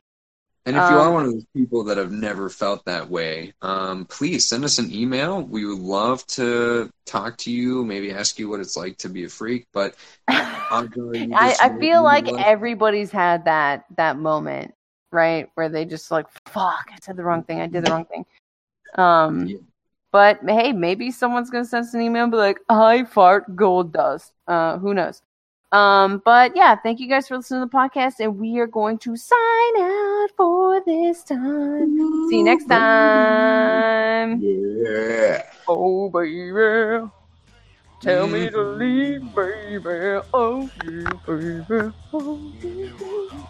[0.64, 3.52] And if you are Um, one of those people that have never felt that way,
[3.62, 5.43] um, please send us an email.
[5.43, 9.24] We would love to talk to you, maybe ask you what it's like to be
[9.24, 9.66] a freak.
[9.72, 9.97] But
[10.28, 12.39] I, I feel like us.
[12.39, 14.74] everybody's had that that moment,
[15.10, 15.51] right?
[15.55, 18.24] Where they just like, fuck, I said the wrong thing, I did the wrong thing.
[18.97, 19.59] Um Yeah.
[20.12, 23.93] but hey, maybe someone's gonna send us an email and be like, I fart gold
[23.93, 24.32] dust.
[24.47, 25.22] Uh who knows?
[25.73, 28.99] Um, but yeah, thank you guys for listening to the podcast, and we are going
[28.99, 31.97] to sign out for this time.
[32.28, 34.43] See you next time.
[34.43, 35.43] Yeah.
[35.66, 37.09] Oh baby,
[38.01, 40.20] tell me to leave, baby.
[40.35, 41.93] Oh yeah, baby.
[42.12, 43.49] Oh.